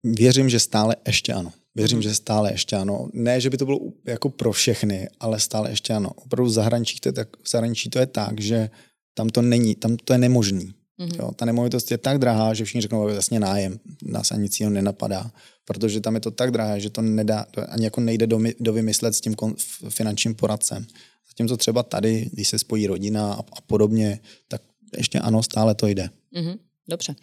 Věřím, 0.03 0.49
že 0.49 0.59
stále 0.59 0.95
ještě 1.07 1.33
ano. 1.33 1.53
Věřím, 1.75 1.97
mm. 1.97 2.01
že 2.01 2.15
stále 2.15 2.51
ještě 2.51 2.75
ano. 2.75 3.09
Ne, 3.13 3.41
že 3.41 3.49
by 3.49 3.57
to 3.57 3.65
bylo 3.65 3.79
jako 4.05 4.29
pro 4.29 4.51
všechny, 4.51 5.09
ale 5.19 5.39
stále 5.39 5.69
ještě 5.69 5.93
ano. 5.93 6.09
Opravdu 6.15 6.49
v 6.49 6.53
zahraničí 6.53 6.99
to 6.99 7.09
je 7.09 7.13
tak, 7.13 7.37
v 7.37 7.49
zahraničí 7.49 7.89
to 7.89 7.99
je 7.99 8.05
tak 8.05 8.41
že 8.41 8.69
tam 9.13 9.29
to 9.29 9.41
není, 9.41 9.75
tam 9.75 9.97
to 9.97 10.13
je 10.13 10.19
nemožný. 10.19 10.73
Mm-hmm. 10.99 11.19
Jo, 11.19 11.31
ta 11.35 11.45
nemovitost 11.45 11.91
je 11.91 11.97
tak 11.97 12.17
drahá, 12.17 12.53
že 12.53 12.65
všichni 12.65 12.81
řeknou, 12.81 13.07
jasně 13.07 13.39
nájem, 13.39 13.79
nás 14.03 14.31
ani 14.31 14.41
nic 14.41 14.59
jiného 14.59 14.73
nenapadá, 14.73 15.31
protože 15.65 16.01
tam 16.01 16.15
je 16.15 16.21
to 16.21 16.31
tak 16.31 16.51
drahé, 16.51 16.79
že 16.79 16.89
to 16.89 17.01
nedá, 17.01 17.45
ani 17.67 17.83
jako 17.83 18.01
nejde 18.01 18.27
do, 18.27 18.39
do 18.59 18.73
vymyslet 18.73 19.13
s 19.13 19.21
tím 19.21 19.35
kon, 19.35 19.55
finančním 19.89 20.35
poradcem. 20.35 20.85
Zatímco 21.27 21.57
třeba 21.57 21.83
tady, 21.83 22.29
když 22.33 22.47
se 22.47 22.59
spojí 22.59 22.87
rodina 22.87 23.33
a, 23.33 23.39
a 23.39 23.61
podobně, 23.67 24.19
tak 24.47 24.61
ještě 24.97 25.19
ano, 25.19 25.43
stále 25.43 25.75
to 25.75 25.87
jde. 25.87 26.09
Mm-hmm. 26.35 26.57
Dobře. 26.89 27.15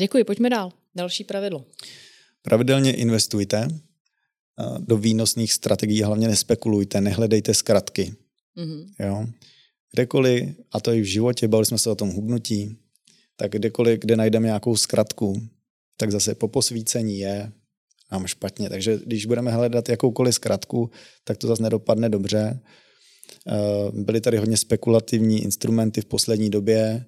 Děkuji, 0.00 0.24
pojďme 0.24 0.50
dál. 0.50 0.72
Další 0.94 1.24
pravidlo. 1.24 1.64
Pravidelně 2.42 2.92
investujte 2.92 3.68
do 4.78 4.96
výnosných 4.96 5.52
strategií, 5.52 6.02
hlavně 6.02 6.28
nespekulujte, 6.28 7.00
nehledejte 7.00 7.54
zkratky. 7.54 8.14
Mm-hmm. 8.56 8.86
Jo? 8.98 9.26
Kdekoliv, 9.92 10.48
a 10.72 10.80
to 10.80 10.92
i 10.92 11.00
v 11.00 11.04
životě, 11.04 11.48
bavili 11.48 11.66
jsme 11.66 11.78
se 11.78 11.90
o 11.90 11.94
tom 11.94 12.10
hubnutí, 12.10 12.76
tak 13.42 13.52
kdekoliv, 13.52 14.00
kde 14.00 14.16
najdeme 14.16 14.46
nějakou 14.46 14.76
zkratku, 14.76 15.42
tak 15.96 16.10
zase 16.10 16.34
po 16.34 16.48
posvícení 16.48 17.18
je 17.18 17.52
nám 18.12 18.26
špatně. 18.26 18.68
Takže 18.68 18.98
když 19.06 19.26
budeme 19.26 19.50
hledat 19.50 19.88
jakoukoliv 19.88 20.34
zkratku, 20.34 20.90
tak 21.24 21.36
to 21.36 21.46
zase 21.46 21.62
nedopadne 21.62 22.08
dobře. 22.08 22.60
Byly 23.92 24.20
tady 24.20 24.38
hodně 24.38 24.56
spekulativní 24.56 25.42
instrumenty 25.42 26.00
v 26.00 26.04
poslední 26.04 26.50
době 26.50 27.04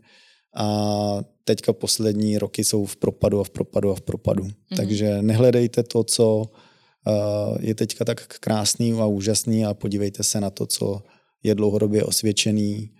a 0.56 1.18
teďka 1.44 1.72
poslední 1.72 2.38
roky 2.38 2.64
jsou 2.64 2.86
v 2.86 2.96
propadu 2.96 3.40
a 3.40 3.44
v 3.44 3.50
propadu 3.50 3.90
a 3.90 3.94
v 3.94 4.00
propadu. 4.00 4.44
Mm-hmm. 4.44 4.76
Takže 4.76 5.22
nehledejte 5.22 5.82
to, 5.82 6.04
co 6.04 6.50
je 7.60 7.74
teďka 7.74 8.04
tak 8.04 8.38
krásný 8.38 8.92
a 8.92 9.06
úžasný 9.06 9.64
a 9.64 9.74
podívejte 9.74 10.22
se 10.22 10.40
na 10.40 10.50
to, 10.50 10.66
co 10.66 11.02
je 11.42 11.54
dlouhodobě 11.54 12.04
osvědčený, 12.04 12.90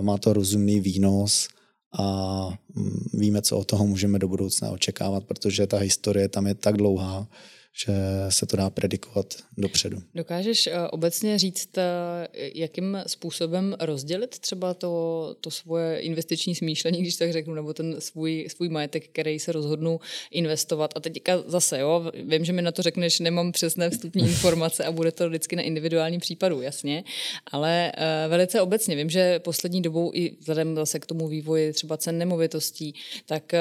má 0.00 0.18
to 0.18 0.32
rozumný 0.32 0.80
výnos 0.80 1.48
a 1.98 2.48
mm, 2.74 3.04
víme, 3.12 3.42
co 3.42 3.58
od 3.58 3.66
toho 3.66 3.86
můžeme 3.86 4.18
do 4.18 4.28
budoucna 4.28 4.70
očekávat, 4.70 5.24
protože 5.24 5.66
ta 5.66 5.78
historie 5.78 6.28
tam 6.28 6.46
je 6.46 6.54
tak 6.54 6.76
dlouhá, 6.76 7.26
že 7.74 7.92
se 8.28 8.46
to 8.46 8.56
dá 8.56 8.70
predikovat 8.70 9.34
dopředu. 9.58 10.02
Dokážeš 10.14 10.66
uh, 10.66 10.72
obecně 10.90 11.38
říct, 11.38 11.68
uh, 11.76 11.82
jakým 12.54 12.98
způsobem 13.06 13.76
rozdělit 13.80 14.38
třeba 14.38 14.74
to, 14.74 15.36
to 15.40 15.50
svoje 15.50 15.98
investiční 15.98 16.54
smýšlení, 16.54 17.02
když 17.02 17.16
tak 17.16 17.32
řeknu, 17.32 17.54
nebo 17.54 17.74
ten 17.74 17.96
svůj, 17.98 18.46
svůj 18.48 18.68
majetek, 18.68 19.08
který 19.08 19.38
se 19.38 19.52
rozhodnu 19.52 20.00
investovat. 20.30 20.90
A 20.96 21.00
teďka 21.00 21.42
zase, 21.46 21.78
jo, 21.78 22.10
vím, 22.24 22.44
že 22.44 22.52
mi 22.52 22.62
na 22.62 22.72
to 22.72 22.82
řekneš, 22.82 23.20
nemám 23.20 23.52
přesné 23.52 23.90
vstupní 23.90 24.22
informace 24.28 24.84
a 24.84 24.92
bude 24.92 25.12
to 25.12 25.28
vždycky 25.28 25.56
na 25.56 25.62
individuální 25.62 26.18
případu, 26.18 26.62
jasně, 26.62 27.04
ale 27.46 27.92
uh, 27.96 28.30
velice 28.30 28.60
obecně 28.60 28.96
vím, 28.96 29.10
že 29.10 29.38
poslední 29.38 29.82
dobou 29.82 30.10
i 30.14 30.36
vzhledem 30.40 30.76
zase 30.76 30.98
k 30.98 31.06
tomu 31.06 31.28
vývoji 31.28 31.72
třeba 31.72 31.96
cen 31.96 32.18
nemovitostí, 32.18 32.94
tak 33.26 33.52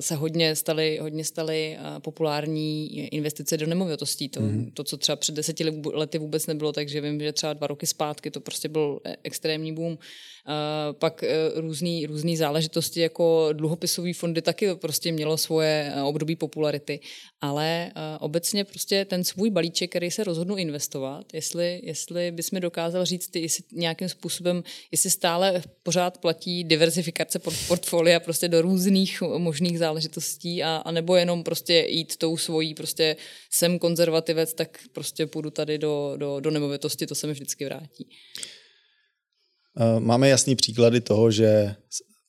se 0.00 0.14
hodně 0.14 0.56
staly, 0.56 0.98
hodně 1.02 1.24
staly 1.24 1.78
populární 1.98 2.98
investice 3.14 3.53
investice 3.54 3.64
do 3.64 3.66
nemovitostí. 3.66 4.28
To, 4.28 4.40
mm. 4.40 4.70
to, 4.74 4.84
co 4.84 4.96
třeba 4.96 5.16
před 5.16 5.34
deseti 5.34 5.64
lety 5.92 6.18
vůbec 6.18 6.46
nebylo, 6.46 6.72
takže 6.72 7.00
vím, 7.00 7.20
že 7.20 7.32
třeba 7.32 7.52
dva 7.52 7.66
roky 7.66 7.86
zpátky 7.86 8.30
to 8.30 8.40
prostě 8.40 8.68
byl 8.68 9.00
e, 9.04 9.16
extrémní 9.22 9.74
boom. 9.74 9.98
Uh, 10.48 10.98
pak 10.98 11.22
uh, 11.22 11.60
různý, 11.60 12.06
různý 12.06 12.36
záležitosti 12.36 13.00
jako 13.00 13.48
dluhopisové 13.52 14.12
fondy 14.14 14.42
taky 14.42 14.74
prostě 14.74 15.12
mělo 15.12 15.36
svoje 15.36 15.92
uh, 15.96 16.08
období 16.08 16.36
popularity, 16.36 17.00
ale 17.40 17.92
obecně 18.20 18.64
prostě 18.64 19.04
ten 19.04 19.24
svůj 19.24 19.50
balíček, 19.50 19.90
který 19.90 20.10
se 20.10 20.24
rozhodnu 20.24 20.56
investovat, 20.56 21.34
jestli, 21.34 21.80
jestli 21.82 22.32
mi 22.52 22.60
dokázal 22.60 23.04
říct, 23.04 23.36
jestli 23.36 23.64
nějakým 23.72 24.08
způsobem, 24.08 24.62
jestli 24.90 25.10
stále 25.10 25.62
pořád 25.82 26.18
platí 26.18 26.64
diversifikace 26.64 27.38
portfolia 27.68 28.20
prostě 28.20 28.48
do 28.48 28.62
různých 28.62 29.22
možných 29.22 29.78
záležitostí 29.78 30.62
a, 30.62 30.76
a 30.76 30.90
nebo 30.90 31.16
jenom 31.16 31.44
prostě 31.44 31.86
jít 31.88 32.16
tou 32.16 32.36
svojí 32.36 32.74
prostě 32.74 33.16
jsem 33.50 33.78
konzervativec, 33.78 34.54
tak 34.54 34.78
prostě 34.92 35.26
půjdu 35.26 35.50
tady 35.50 35.78
do, 35.78 36.14
do, 36.16 36.40
do 36.40 36.50
nemovitosti, 36.50 37.06
to 37.06 37.14
se 37.14 37.26
mi 37.26 37.32
vždycky 37.32 37.64
vrátí. 37.64 38.08
Eh, 39.76 40.00
máme 40.00 40.28
jasný 40.28 40.56
příklady 40.56 41.00
toho, 41.00 41.30
že 41.30 41.76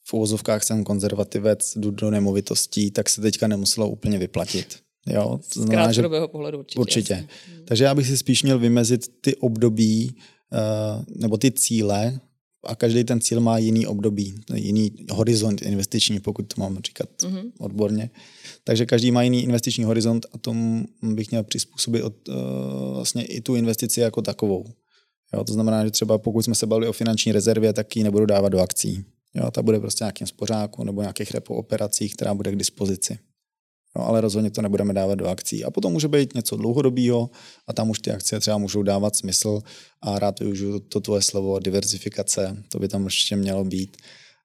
v 0.07 0.13
uvozovkách 0.13 0.63
jsem 0.63 0.83
konzervativec, 0.83 1.73
jdu 1.75 1.91
do 1.91 2.11
nemovitostí, 2.11 2.91
tak 2.91 3.09
se 3.09 3.21
teďka 3.21 3.47
nemuselo 3.47 3.89
úplně 3.89 4.17
vyplatit. 4.17 4.79
Jo, 5.07 5.39
to 5.53 5.61
znamená, 5.61 5.91
že... 5.91 6.03
pohledu 6.27 6.59
určitě. 6.59 6.79
Určitě. 6.79 7.13
Jasný. 7.13 7.65
Takže 7.65 7.83
já 7.83 7.95
bych 7.95 8.07
si 8.07 8.17
spíš 8.17 8.43
měl 8.43 8.59
vymezit 8.59 9.07
ty 9.21 9.35
období 9.35 10.15
uh, 10.15 11.03
nebo 11.21 11.37
ty 11.37 11.51
cíle 11.51 12.19
a 12.63 12.75
každý 12.75 13.03
ten 13.03 13.21
cíl 13.21 13.39
má 13.41 13.57
jiný 13.57 13.87
období, 13.87 14.35
jiný 14.53 14.91
horizont 15.11 15.61
investiční, 15.61 16.19
pokud 16.19 16.53
to 16.53 16.61
mám 16.61 16.77
říkat 16.85 17.09
mm-hmm. 17.21 17.51
odborně. 17.59 18.09
Takže 18.63 18.85
každý 18.85 19.11
má 19.11 19.23
jiný 19.23 19.43
investiční 19.43 19.83
horizont 19.83 20.25
a 20.33 20.37
tomu 20.37 20.85
bych 21.01 21.31
měl 21.31 21.43
přizpůsobit 21.43 22.03
od, 22.03 22.27
uh, 22.27 22.35
vlastně 22.95 23.25
i 23.25 23.41
tu 23.41 23.55
investici 23.55 23.99
jako 23.99 24.21
takovou. 24.21 24.65
Jo, 25.33 25.43
to 25.43 25.53
znamená, 25.53 25.85
že 25.85 25.91
třeba 25.91 26.17
pokud 26.17 26.43
jsme 26.45 26.55
se 26.55 26.67
bavili 26.67 26.87
o 26.87 26.93
finanční 26.93 27.31
rezervě, 27.31 27.73
tak 27.73 27.95
ji 27.95 28.03
nebudu 28.03 28.25
dávat 28.25 28.49
do 28.49 28.59
akcí. 28.59 29.05
Jo, 29.33 29.51
ta 29.51 29.61
bude 29.61 29.79
prostě 29.79 30.03
nějakým 30.03 30.27
spořáku 30.27 30.83
nebo 30.83 31.01
nějakých 31.01 31.31
repo 31.31 31.55
operacích, 31.55 32.13
která 32.13 32.33
bude 32.33 32.51
k 32.51 32.55
dispozici. 32.55 33.19
Jo, 33.97 34.05
ale 34.05 34.21
rozhodně 34.21 34.51
to 34.51 34.61
nebudeme 34.61 34.93
dávat 34.93 35.15
do 35.15 35.27
akcí. 35.27 35.63
A 35.63 35.71
potom 35.71 35.93
může 35.93 36.07
být 36.07 36.35
něco 36.35 36.57
dlouhodobého 36.57 37.29
a 37.67 37.73
tam 37.73 37.89
už 37.89 37.99
ty 37.99 38.11
akcie 38.11 38.39
třeba 38.39 38.57
můžou 38.57 38.83
dávat 38.83 39.15
smysl 39.15 39.61
a 40.01 40.19
rád 40.19 40.39
využiju 40.39 40.79
to 40.79 40.99
tvoje 40.99 41.21
slovo 41.21 41.59
diversifikace, 41.59 42.63
to 42.69 42.79
by 42.79 42.87
tam 42.87 43.05
určitě 43.05 43.35
mělo 43.35 43.63
být. 43.63 43.97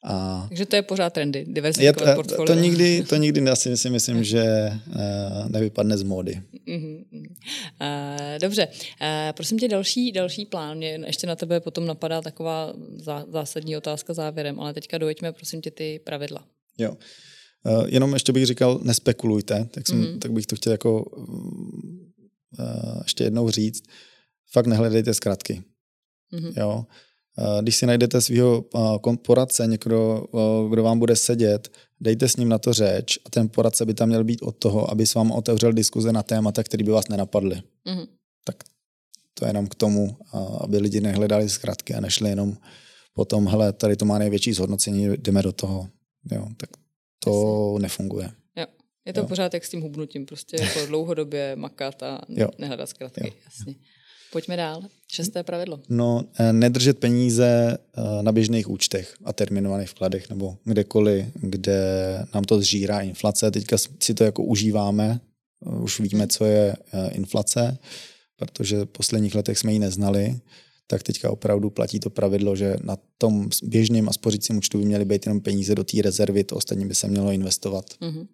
A 0.02 0.46
Takže 0.48 0.66
to 0.66 0.76
je 0.76 0.82
pořád 0.82 1.12
trendy, 1.12 1.44
diversifikovat 1.48 2.08
je, 2.08 2.14
portfolio. 2.14 2.46
To 2.46 2.54
nikdy, 2.54 3.02
to 3.02 3.16
nikdy 3.16 3.50
asi 3.50 3.76
si 3.76 3.90
myslím, 3.90 4.24
že 4.24 4.72
uh, 4.88 5.48
nevypadne 5.48 5.98
z 5.98 6.02
módy. 6.02 6.42
Uh-huh. 6.68 7.04
Uh, 7.12 8.38
dobře, 8.40 8.66
uh, 8.66 9.32
prosím 9.36 9.58
tě 9.58 9.68
další, 9.68 10.12
další 10.12 10.46
plán. 10.46 10.76
Mě 10.76 11.00
ještě 11.06 11.26
na 11.26 11.36
tebe 11.36 11.60
potom 11.60 11.86
napadá 11.86 12.22
taková 12.22 12.72
zá, 12.96 13.24
zásadní 13.32 13.76
otázka 13.76 14.14
závěrem, 14.14 14.60
ale 14.60 14.74
teďka 14.74 14.98
dojďme 14.98 15.32
prosím 15.32 15.60
tě 15.60 15.70
ty 15.70 16.00
pravidla. 16.04 16.44
Jo. 16.78 16.96
Uh, 17.64 17.84
jenom 17.88 18.12
ještě 18.12 18.32
bych 18.32 18.46
říkal, 18.46 18.80
nespekulujte, 18.82 19.68
tak, 19.70 19.86
jsem, 19.86 20.02
uh-huh. 20.02 20.18
tak 20.18 20.32
bych 20.32 20.46
to 20.46 20.56
chtěl 20.56 20.72
jako 20.72 21.04
ještě 23.02 23.24
jednou 23.24 23.50
říct. 23.50 23.82
Fakt 24.52 24.66
nehledejte 24.66 25.14
zkratky. 25.14 25.62
Uh-huh. 26.32 26.52
Jo 26.56 26.84
když 27.60 27.76
si 27.76 27.86
najdete 27.86 28.20
svého 28.20 28.64
poradce, 29.22 29.66
někdo, 29.66 30.24
kdo 30.70 30.82
vám 30.82 30.98
bude 30.98 31.16
sedět, 31.16 31.72
dejte 32.00 32.28
s 32.28 32.36
ním 32.36 32.48
na 32.48 32.58
to 32.58 32.72
řeč 32.72 33.18
a 33.26 33.30
ten 33.30 33.48
poradce 33.48 33.86
by 33.86 33.94
tam 33.94 34.08
měl 34.08 34.24
být 34.24 34.42
od 34.42 34.56
toho, 34.56 34.90
aby 34.90 35.06
s 35.06 35.14
vám 35.14 35.30
otevřel 35.30 35.72
diskuze 35.72 36.12
na 36.12 36.22
témata, 36.22 36.62
které 36.62 36.84
by 36.84 36.90
vás 36.90 37.08
nenapadly. 37.08 37.62
Mm-hmm. 37.86 38.06
Tak 38.44 38.56
to 39.34 39.44
je 39.44 39.48
jenom 39.48 39.66
k 39.66 39.74
tomu, 39.74 40.16
aby 40.60 40.78
lidi 40.78 41.00
nehledali 41.00 41.48
zkratky 41.48 41.94
a 41.94 42.00
nešli 42.00 42.28
jenom 42.28 42.56
potom, 43.12 43.48
hele, 43.48 43.72
tady 43.72 43.96
to 43.96 44.04
má 44.04 44.18
největší 44.18 44.52
zhodnocení, 44.52 45.08
jdeme 45.16 45.42
do 45.42 45.52
toho. 45.52 45.88
Jo, 46.32 46.48
tak 46.56 46.70
to 47.18 47.30
Jasně. 47.72 47.82
nefunguje. 47.82 48.30
Jo. 48.56 48.66
Je 49.04 49.12
to 49.12 49.20
jo. 49.20 49.26
pořád 49.26 49.54
jak 49.54 49.64
s 49.64 49.70
tím 49.70 49.80
hubnutím, 49.80 50.26
prostě 50.26 50.56
jako 50.60 50.86
dlouhodobě 50.86 51.56
makat 51.56 52.02
a 52.02 52.20
jo. 52.28 52.48
nehledat 52.58 52.88
zkratky. 52.88 53.26
Jo. 53.26 53.32
Jasně. 53.44 53.74
Pojďme 54.32 54.56
dál. 54.56 54.82
Šesté 55.08 55.42
pravidlo. 55.42 55.80
No, 55.88 56.24
eh, 56.38 56.52
nedržet 56.52 56.98
peníze 56.98 57.78
eh, 57.78 58.22
na 58.22 58.32
běžných 58.32 58.70
účtech 58.70 59.14
a 59.24 59.32
terminovaných 59.32 59.88
vkladech 59.88 60.30
nebo 60.30 60.56
kdekoliv, 60.64 61.26
kde 61.34 61.78
nám 62.34 62.44
to 62.44 62.60
zžírá 62.60 63.00
inflace. 63.00 63.50
Teďka 63.50 63.76
si 64.02 64.14
to 64.14 64.24
jako 64.24 64.42
užíváme, 64.42 65.20
eh, 65.66 65.70
už 65.82 66.00
víme, 66.00 66.26
co 66.26 66.44
je 66.44 66.76
inflace, 67.10 67.78
protože 68.36 68.84
v 68.84 68.86
posledních 68.86 69.34
letech 69.34 69.58
jsme 69.58 69.72
ji 69.72 69.78
neznali, 69.78 70.40
tak 70.86 71.02
teďka 71.02 71.30
opravdu 71.30 71.70
platí 71.70 72.00
to 72.00 72.10
pravidlo, 72.10 72.56
že 72.56 72.76
na 72.82 72.96
tom 73.18 73.48
běžném 73.62 74.08
a 74.08 74.12
spořícím 74.12 74.58
účtu 74.58 74.78
by 74.78 74.84
měly 74.84 75.04
být 75.04 75.26
jenom 75.26 75.40
peníze 75.40 75.74
do 75.74 75.84
té 75.84 76.02
rezervy, 76.02 76.44
to 76.44 76.56
ostatní 76.56 76.86
by 76.86 76.94
se 76.94 77.08
mělo 77.08 77.30
investovat. 77.30 77.84
Mm-hmm. 78.00 78.26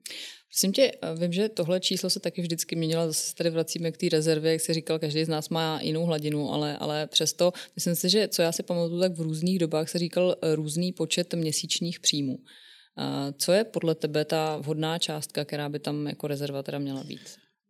Prosím 0.49 0.73
tě, 0.73 0.93
vím, 1.21 1.33
že 1.33 1.49
tohle 1.49 1.81
číslo 1.81 2.11
se 2.11 2.21
taky 2.21 2.43
vždycky 2.43 2.77
měnilo, 2.77 3.07
zase 3.07 3.35
tady 3.35 3.51
vracíme 3.51 3.93
k 3.93 3.97
té 3.97 4.09
rezervě, 4.09 4.53
jak 4.53 4.61
jsi 4.61 4.75
říkal, 4.75 4.99
každý 4.99 5.25
z 5.25 5.29
nás 5.29 5.49
má 5.49 5.81
jinou 5.83 6.05
hladinu, 6.05 6.53
ale, 6.53 6.77
ale 6.77 7.07
přesto, 7.07 7.53
myslím 7.75 7.95
si, 7.95 8.09
že 8.09 8.29
co 8.29 8.43
já 8.43 8.53
si 8.53 8.63
pamatuju, 8.63 9.01
tak 9.01 9.13
v 9.13 9.21
různých 9.21 9.59
dobách 9.59 9.89
se 9.89 9.99
říkal 9.99 10.37
různý 10.55 10.93
počet 10.93 11.35
měsíčních 11.35 12.01
příjmů. 12.01 12.39
Co 13.39 13.53
je 13.53 13.65
podle 13.65 13.95
tebe 13.95 14.25
ta 14.25 14.57
vhodná 14.57 14.99
částka, 14.99 15.45
která 15.45 15.69
by 15.69 15.79
tam 15.79 16.07
jako 16.07 16.27
rezerva 16.27 16.63
teda 16.63 16.79
měla 16.79 17.05
být? 17.05 17.21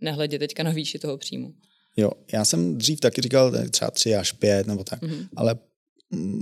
Nehledě 0.00 0.38
teďka 0.38 0.62
na 0.62 0.70
výši 0.70 0.98
toho 0.98 1.18
příjmu. 1.18 1.54
Jo, 1.96 2.10
já 2.32 2.44
jsem 2.44 2.78
dřív 2.78 3.00
taky 3.00 3.22
říkal 3.22 3.52
třeba 3.70 3.90
tři 3.90 4.14
až 4.14 4.32
pět 4.32 4.66
nebo 4.66 4.84
tak, 4.84 5.02
mm-hmm. 5.02 5.28
ale 5.36 5.58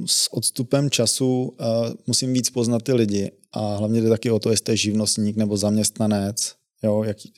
s 0.07 0.33
odstupem 0.33 0.91
času 0.91 1.43
uh, 1.43 1.67
musím 2.07 2.33
víc 2.33 2.51
poznat 2.51 2.83
ty 2.83 2.93
lidi 2.93 3.31
a 3.53 3.77
hlavně 3.77 4.01
jde 4.01 4.09
taky 4.09 4.31
o 4.31 4.39
to, 4.39 4.51
jestli 4.51 4.73
je 4.73 4.77
živnostník 4.77 5.37
nebo 5.37 5.57
zaměstnanec, 5.57 6.55
jo, 6.83 7.03
jaký, 7.03 7.33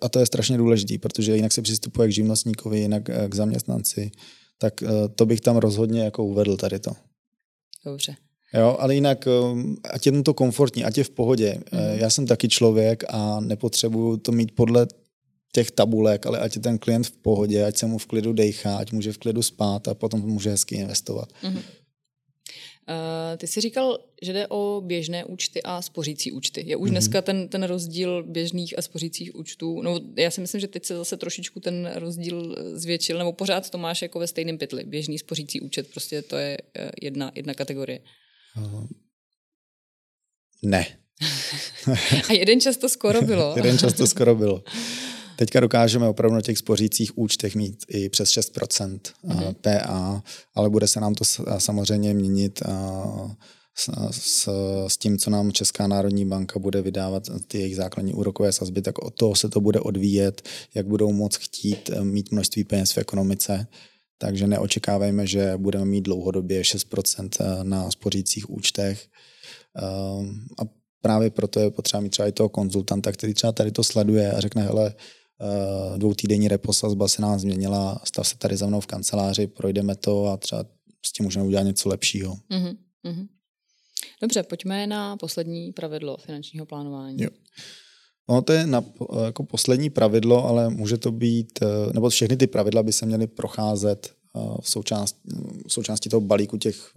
a 0.00 0.08
to 0.08 0.18
je 0.18 0.26
strašně 0.26 0.58
důležité, 0.58 0.98
protože 0.98 1.36
jinak 1.36 1.52
se 1.52 1.62
přistupuje 1.62 2.08
k 2.08 2.12
živnostníkovi, 2.12 2.78
jinak 2.80 3.10
eh, 3.10 3.28
k 3.28 3.34
zaměstnanci, 3.34 4.10
tak 4.58 4.82
uh, 4.82 4.88
to 5.14 5.26
bych 5.26 5.40
tam 5.40 5.56
rozhodně 5.56 6.00
jako 6.00 6.24
uvedl 6.24 6.56
tady 6.56 6.78
to. 6.78 6.90
Dobře. 7.84 8.16
Jo, 8.54 8.76
ale 8.78 8.94
jinak, 8.94 9.28
ať 9.90 10.06
je 10.06 10.22
to 10.22 10.34
komfortní, 10.34 10.84
ať 10.84 10.98
je 10.98 11.04
v 11.04 11.10
pohodě. 11.10 11.54
Mm. 11.72 11.80
Já 11.94 12.10
jsem 12.10 12.26
taky 12.26 12.48
člověk 12.48 13.04
a 13.08 13.40
nepotřebuju 13.40 14.16
to 14.16 14.32
mít 14.32 14.54
podle 14.54 14.86
těch 15.52 15.70
tabulek, 15.70 16.26
ale 16.26 16.38
ať 16.38 16.56
je 16.56 16.62
ten 16.62 16.78
klient 16.78 17.06
v 17.06 17.16
pohodě, 17.16 17.64
ať 17.64 17.76
se 17.76 17.86
mu 17.86 17.98
v 17.98 18.06
klidu 18.06 18.32
dejchá, 18.32 18.76
ať 18.76 18.92
může 18.92 19.12
v 19.12 19.18
klidu 19.18 19.42
spát 19.42 19.88
a 19.88 19.94
potom 19.94 20.20
může 20.20 20.50
hezky 20.50 20.74
investovat. 20.74 21.28
Mm-hmm. 21.42 21.62
Uh, 22.88 23.36
ty 23.36 23.46
jsi 23.46 23.60
říkal, 23.60 23.98
že 24.22 24.32
jde 24.32 24.46
o 24.46 24.82
běžné 24.84 25.24
účty 25.24 25.62
a 25.62 25.82
spořící 25.82 26.32
účty. 26.32 26.64
Je 26.66 26.76
už 26.76 26.88
mm-hmm. 26.88 26.92
dneska 26.92 27.22
ten, 27.22 27.48
ten 27.48 27.62
rozdíl 27.62 28.22
běžných 28.22 28.78
a 28.78 28.82
spořících 28.82 29.34
účtů? 29.34 29.82
No, 29.82 30.00
já 30.16 30.30
si 30.30 30.40
myslím, 30.40 30.60
že 30.60 30.68
teď 30.68 30.84
se 30.84 30.96
zase 30.96 31.16
trošičku 31.16 31.60
ten 31.60 31.90
rozdíl 31.94 32.56
zvětšil, 32.72 33.18
nebo 33.18 33.32
pořád 33.32 33.70
to 33.70 33.78
máš 33.78 34.02
jako 34.02 34.18
ve 34.18 34.26
stejném 34.26 34.58
pytli. 34.58 34.84
Běžný 34.84 35.18
spořící 35.18 35.60
účet, 35.60 35.90
prostě 35.90 36.22
to 36.22 36.36
je 36.36 36.58
eh, 36.78 36.90
jedna, 37.02 37.32
jedna 37.34 37.54
kategorie. 37.54 38.00
Uh, 38.56 38.86
ne. 40.62 40.86
a 42.28 42.32
jeden 42.32 42.60
často 42.60 42.88
skoro 42.88 43.22
bylo. 43.22 43.52
jeden 43.56 43.78
často 43.78 44.06
skoro 44.06 44.34
bylo. 44.34 44.62
Teďka 45.42 45.60
dokážeme 45.60 46.08
opravdu 46.08 46.34
na 46.34 46.40
těch 46.40 46.58
spořících 46.58 47.18
účtech 47.18 47.54
mít 47.54 47.84
i 47.88 48.08
přes 48.08 48.28
6% 48.28 49.00
mm-hmm. 49.24 49.54
PA, 49.60 50.22
ale 50.54 50.70
bude 50.70 50.88
se 50.88 51.00
nám 51.00 51.14
to 51.14 51.24
samozřejmě 51.58 52.14
měnit 52.14 52.62
s, 53.74 53.90
s, 54.10 54.48
s 54.88 54.96
tím, 54.96 55.18
co 55.18 55.30
nám 55.30 55.52
Česká 55.52 55.86
národní 55.86 56.24
banka 56.24 56.58
bude 56.58 56.82
vydávat 56.82 57.22
ty 57.46 57.58
jejich 57.58 57.76
základní 57.76 58.14
úrokové 58.14 58.52
sazby, 58.52 58.82
tak 58.82 58.98
od 58.98 59.14
toho 59.14 59.34
se 59.34 59.48
to 59.48 59.60
bude 59.60 59.80
odvíjet, 59.80 60.42
jak 60.74 60.86
budou 60.86 61.12
moc 61.12 61.36
chtít 61.36 61.90
e, 61.90 62.04
mít 62.04 62.32
množství 62.32 62.64
peněz 62.64 62.92
v 62.92 62.98
ekonomice. 62.98 63.66
Takže 64.18 64.46
neočekávejme, 64.46 65.26
že 65.26 65.52
budeme 65.56 65.84
mít 65.84 66.02
dlouhodobě 66.02 66.62
6% 66.62 67.28
e, 67.40 67.64
na 67.64 67.90
spořících 67.90 68.50
účtech. 68.50 69.06
A 70.58 70.62
právě 71.00 71.30
proto 71.30 71.60
je 71.60 71.70
potřeba 71.70 72.00
mít 72.00 72.10
třeba 72.10 72.28
i 72.28 72.32
toho 72.32 72.48
konzultanta, 72.48 73.12
který 73.12 73.34
třeba 73.34 73.52
tady 73.52 73.72
to 73.72 73.84
sleduje 73.84 74.32
a 74.32 74.40
řekne, 74.40 74.62
hele, 74.62 74.94
Eh, 74.94 74.96
dvoutýdenní 75.96 76.48
reposazba 76.48 77.08
se 77.08 77.22
nám 77.22 77.38
změnila, 77.38 78.00
stav 78.04 78.28
se 78.28 78.38
tady 78.38 78.56
za 78.56 78.66
mnou 78.66 78.80
v 78.80 78.86
kanceláři, 78.86 79.46
projdeme 79.46 79.96
to 79.96 80.26
a 80.26 80.36
třeba 80.36 80.64
s 81.06 81.12
tím 81.12 81.24
můžeme 81.24 81.44
udělat 81.44 81.62
něco 81.62 81.88
lepšího. 81.88 82.36
Mm-hmm. 82.50 82.76
Dobře, 84.22 84.42
pojďme 84.42 84.86
na 84.86 85.16
poslední 85.16 85.72
pravidlo 85.72 86.16
finančního 86.16 86.66
plánování. 86.66 87.22
Jo. 87.22 87.28
No, 88.28 88.42
to 88.42 88.52
je 88.52 88.66
na, 88.66 88.84
jako 89.24 89.44
poslední 89.44 89.90
pravidlo, 89.90 90.44
ale 90.44 90.70
může 90.70 90.96
to 90.96 91.12
být, 91.12 91.58
eh, 91.62 91.92
nebo 91.92 92.08
všechny 92.08 92.36
ty 92.36 92.46
pravidla 92.46 92.82
by 92.82 92.92
se 92.92 93.06
měly 93.06 93.26
procházet 93.26 94.12
eh, 94.36 94.40
v, 94.60 94.70
součást, 94.70 95.16
v 95.66 95.72
součástí 95.72 96.08
toho 96.08 96.20
balíku 96.20 96.56
těch, 96.56 96.92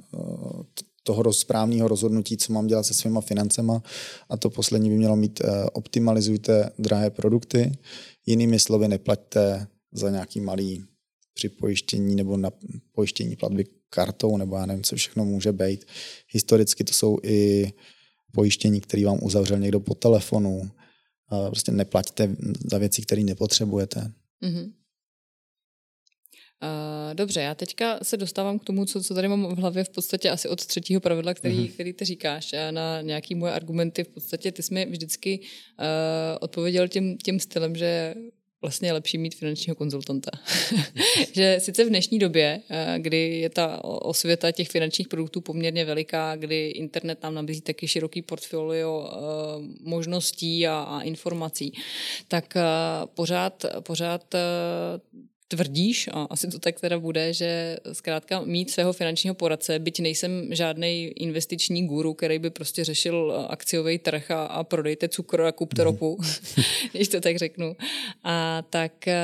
toho 1.04 1.34
správného 1.34 1.88
rozhodnutí, 1.88 2.38
co 2.38 2.54
mám 2.54 2.68
dělat 2.68 2.84
se 2.84 2.94
svýma 2.94 3.22
financema. 3.22 3.84
A 4.30 4.38
to 4.38 4.50
poslední 4.50 4.90
by 4.90 4.96
mělo 4.96 5.16
mít 5.16 5.42
optimalizujte 5.74 6.70
drahé 6.80 7.10
produkty, 7.10 7.78
Jinými 8.26 8.60
slovy, 8.60 8.88
neplaťte 8.88 9.68
za 9.92 10.10
nějaký 10.10 10.42
malý 10.42 10.86
připojištění 11.34 12.16
nebo 12.16 12.38
na 12.38 12.52
pojištění 12.92 13.36
platby 13.36 13.66
kartou, 13.90 14.38
nebo 14.38 14.56
já 14.56 14.66
nevím, 14.66 14.84
co 14.84 14.96
všechno 14.96 15.26
může 15.26 15.52
být. 15.52 15.86
Historicky 16.30 16.84
to 16.84 16.94
jsou 16.94 17.18
i 17.24 17.74
pojištění, 18.34 18.82
které 18.82 19.06
vám 19.06 19.20
uzavřel 19.22 19.60
někdo 19.60 19.80
po 19.80 19.96
telefonu. 19.96 20.70
Prostě 21.48 21.72
neplaťte 21.72 22.36
za 22.72 22.78
věci, 22.78 23.02
které 23.02 23.24
nepotřebujete. 23.24 24.12
Mm-hmm. 24.44 24.72
Uh, 26.64 27.16
dobře, 27.16 27.42
já 27.42 27.56
teďka 27.56 28.00
se 28.02 28.18
dostávám 28.18 28.60
k 28.60 28.64
tomu, 28.64 28.86
co, 28.86 29.04
co 29.04 29.14
tady 29.14 29.28
mám 29.28 29.56
v 29.56 29.60
hlavě 29.60 29.84
v 29.84 29.90
podstatě 29.90 30.30
asi 30.30 30.50
od 30.50 30.66
třetího 30.66 31.02
pravidla, 31.02 31.34
který, 31.34 31.56
mm-hmm. 31.56 31.74
který 31.74 31.94
ty 31.94 32.06
říkáš, 32.06 32.54
a 32.54 32.72
na 32.72 33.02
nějaký 33.02 33.36
moje 33.36 33.54
argumenty. 33.54 34.04
V 34.04 34.08
podstatě 34.08 34.52
ty 34.52 34.64
jsi 34.64 34.74
mi 34.74 34.86
vždycky 34.86 35.40
uh, 35.40 35.86
odpověděl 36.40 36.88
tím, 36.88 37.18
tím 37.18 37.40
stylem, 37.40 37.76
že 37.76 38.16
vlastně 38.62 38.90
je 38.90 38.94
lepší 38.94 39.18
mít 39.18 39.36
finančního 39.36 39.76
konzultanta. 39.76 40.32
že 41.34 41.58
sice 41.60 41.86
v 41.86 41.90
dnešní 41.90 42.20
době, 42.20 42.62
kdy 42.98 43.40
je 43.40 43.50
ta 43.50 43.84
osvěta 43.84 44.52
těch 44.52 44.70
finančních 44.70 45.08
produktů 45.08 45.42
poměrně 45.42 45.86
veliká, 45.86 46.36
kdy 46.36 46.70
internet 46.70 47.24
nám 47.24 47.34
nabízí 47.34 47.62
taky 47.62 47.88
široký 47.88 48.22
portfolio 48.22 49.10
možností 49.84 50.68
a, 50.68 50.82
a 50.82 51.02
informací, 51.02 51.74
tak 52.28 52.58
pořád, 53.14 53.66
pořád 53.80 54.36
tvrdíš, 55.48 56.10
a 56.14 56.24
asi 56.24 56.48
to 56.48 56.60
tak 56.60 56.80
teda 56.80 57.00
bude, 57.00 57.34
že 57.34 57.78
zkrátka 57.94 58.42
mít 58.42 58.72
svého 58.72 58.94
finančního 58.94 59.36
poradce, 59.36 59.80
byť 59.80 60.00
nejsem 60.00 60.50
žádný 60.52 61.04
investiční 61.06 61.88
guru, 61.88 62.14
který 62.14 62.40
by 62.40 62.50
prostě 62.50 62.84
řešil 62.84 63.46
akciový 63.50 63.98
trh 64.00 64.32
a, 64.32 64.46
a 64.46 64.64
prodejte 64.64 65.10
cukr 65.10 65.42
a 65.42 65.52
kupte 65.52 65.82
mm. 65.82 65.86
ropu, 65.86 66.18
když 66.92 67.08
to 67.08 67.22
tak 67.22 67.38
řeknu. 67.38 67.76
A 68.24 68.64
tak 68.70 69.08
eh, 69.08 69.16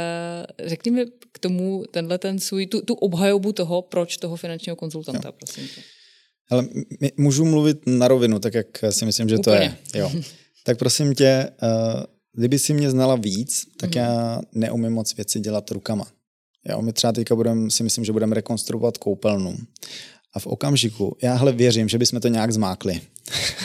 řekni 0.65 0.91
mi 0.91 1.05
k 1.31 1.39
tomu 1.39 1.83
tenhle 1.91 2.17
ten 2.17 2.39
svůj, 2.39 2.65
tu, 2.65 2.81
tu 2.81 2.93
obhajobu 2.93 3.53
toho, 3.53 3.81
proč 3.81 4.17
toho 4.17 4.35
finančního 4.35 4.75
konzultanta, 4.75 5.27
jo. 5.27 5.33
prosím 5.39 5.67
tě. 5.67 5.81
Ale 6.49 6.67
můžu 7.17 7.45
mluvit 7.45 7.77
na 7.87 8.07
rovinu, 8.07 8.39
tak 8.39 8.53
jak 8.53 8.67
si 8.89 9.05
myslím, 9.05 9.29
že 9.29 9.37
Úplně. 9.37 9.77
to 9.91 9.97
je. 9.97 10.01
Jo. 10.01 10.11
Tak 10.63 10.77
prosím 10.77 11.15
tě, 11.15 11.49
uh, 11.63 12.03
kdyby 12.33 12.59
si 12.59 12.73
mě 12.73 12.89
znala 12.89 13.15
víc, 13.15 13.65
tak 13.77 13.95
mm. 13.95 14.01
já 14.01 14.41
neumím 14.53 14.91
moc 14.91 15.15
věci 15.15 15.39
dělat 15.39 15.71
rukama. 15.71 16.07
Jo, 16.69 16.81
my 16.81 16.93
třeba 16.93 17.13
teďka 17.13 17.35
budem, 17.35 17.71
si 17.71 17.83
myslím, 17.83 18.05
že 18.05 18.11
budeme 18.11 18.35
rekonstruovat 18.35 18.97
koupelnu. 18.97 19.57
A 20.33 20.39
v 20.39 20.47
okamžiku, 20.47 21.17
já 21.21 21.33
hle 21.33 21.51
věřím, 21.51 21.89
že 21.89 21.97
bychom 21.97 22.19
to 22.19 22.27
nějak 22.27 22.53
zmákli. 22.53 23.01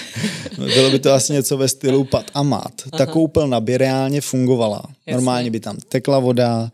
Bylo 0.56 0.90
by 0.90 0.98
to 0.98 1.12
asi 1.12 1.32
něco 1.32 1.56
ve 1.56 1.68
stylu 1.68 2.04
pat 2.04 2.30
a 2.34 2.42
mat. 2.42 2.72
Ta 2.90 2.96
Aha. 2.96 3.06
koupelna 3.06 3.60
by 3.60 3.78
reálně 3.78 4.20
fungovala. 4.20 4.82
Jasně. 4.84 5.12
Normálně 5.12 5.50
by 5.50 5.60
tam 5.60 5.76
tekla 5.76 6.18
voda, 6.18 6.72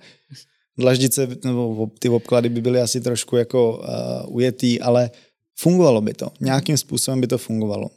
dlaždice 0.79 1.29
nebo 1.45 1.91
ty 1.99 2.09
obklady 2.09 2.49
by 2.49 2.61
byly 2.61 2.81
asi 2.81 3.01
trošku 3.01 3.37
jako 3.37 3.79
uh, 3.79 4.37
ujetý, 4.37 4.81
ale 4.81 5.11
fungovalo 5.59 6.01
by 6.01 6.15
to. 6.15 6.29
Nějakým 6.41 6.77
způsobem 6.77 7.21
by 7.21 7.27
to 7.27 7.39
fungovalo. 7.39 7.91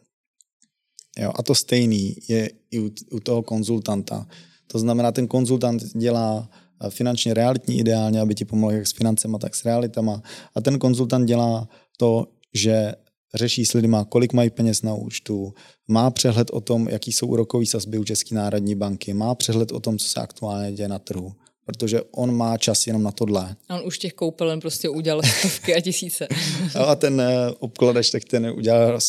Jo, 1.20 1.32
a 1.36 1.44
to 1.44 1.56
stejný 1.56 2.16
je 2.28 2.50
i 2.72 2.80
u, 2.80 2.92
u 3.12 3.20
toho 3.20 3.44
konzultanta. 3.44 4.28
To 4.68 4.80
znamená, 4.80 5.12
ten 5.12 5.28
konzultant 5.28 5.84
dělá 5.84 6.50
finančně 6.90 7.34
realitní 7.34 7.80
ideálně, 7.80 8.22
aby 8.22 8.36
ti 8.36 8.46
pomohl 8.46 8.74
jak 8.74 8.88
s 8.88 8.92
financema, 8.92 9.38
tak 9.38 9.56
s 9.56 9.66
realitama. 9.66 10.22
A 10.56 10.62
ten 10.62 10.80
konzultant 10.80 11.28
dělá 11.28 11.70
to, 11.98 12.28
že 12.54 12.94
řeší 13.36 13.66
s 13.66 13.74
lidma, 13.74 14.06
kolik 14.06 14.34
mají 14.34 14.50
peněz 14.50 14.82
na 14.82 14.94
účtu, 14.94 15.54
má 15.88 16.12
přehled 16.12 16.50
o 16.52 16.62
tom, 16.62 16.88
jaký 16.90 17.12
jsou 17.12 17.28
úrokové 17.28 17.66
sazby 17.66 17.98
u 17.98 18.04
České 18.04 18.36
národní 18.36 18.76
banky, 18.76 19.14
má 19.14 19.36
přehled 19.36 19.72
o 19.72 19.80
tom, 19.80 19.98
co 19.98 20.08
se 20.08 20.20
aktuálně 20.20 20.72
děje 20.72 20.88
na 20.88 21.00
trhu 21.00 21.32
protože 21.66 22.02
on 22.12 22.36
má 22.36 22.58
čas 22.58 22.88
jenom 22.88 23.04
na 23.04 23.12
tohle. 23.12 23.56
A 23.70 23.76
on 23.76 23.88
už 23.88 23.98
těch 23.98 24.14
koupelen 24.14 24.60
prostě 24.60 24.90
udělal 24.90 25.22
stovky 25.24 25.76
a 25.76 25.82
tisíce. 25.82 26.28
a 26.88 26.96
ten 26.96 27.22
eh, 27.22 27.52
obkladač, 27.60 28.10
tak 28.10 28.24
ten 28.24 28.46
udělal 28.46 29.00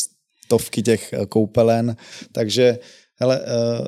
stovky 0.47 0.83
těch 0.83 1.13
eh, 1.13 1.27
koupelen, 1.27 1.97
takže 2.33 2.79
hele, 3.15 3.41
eh, 3.43 3.85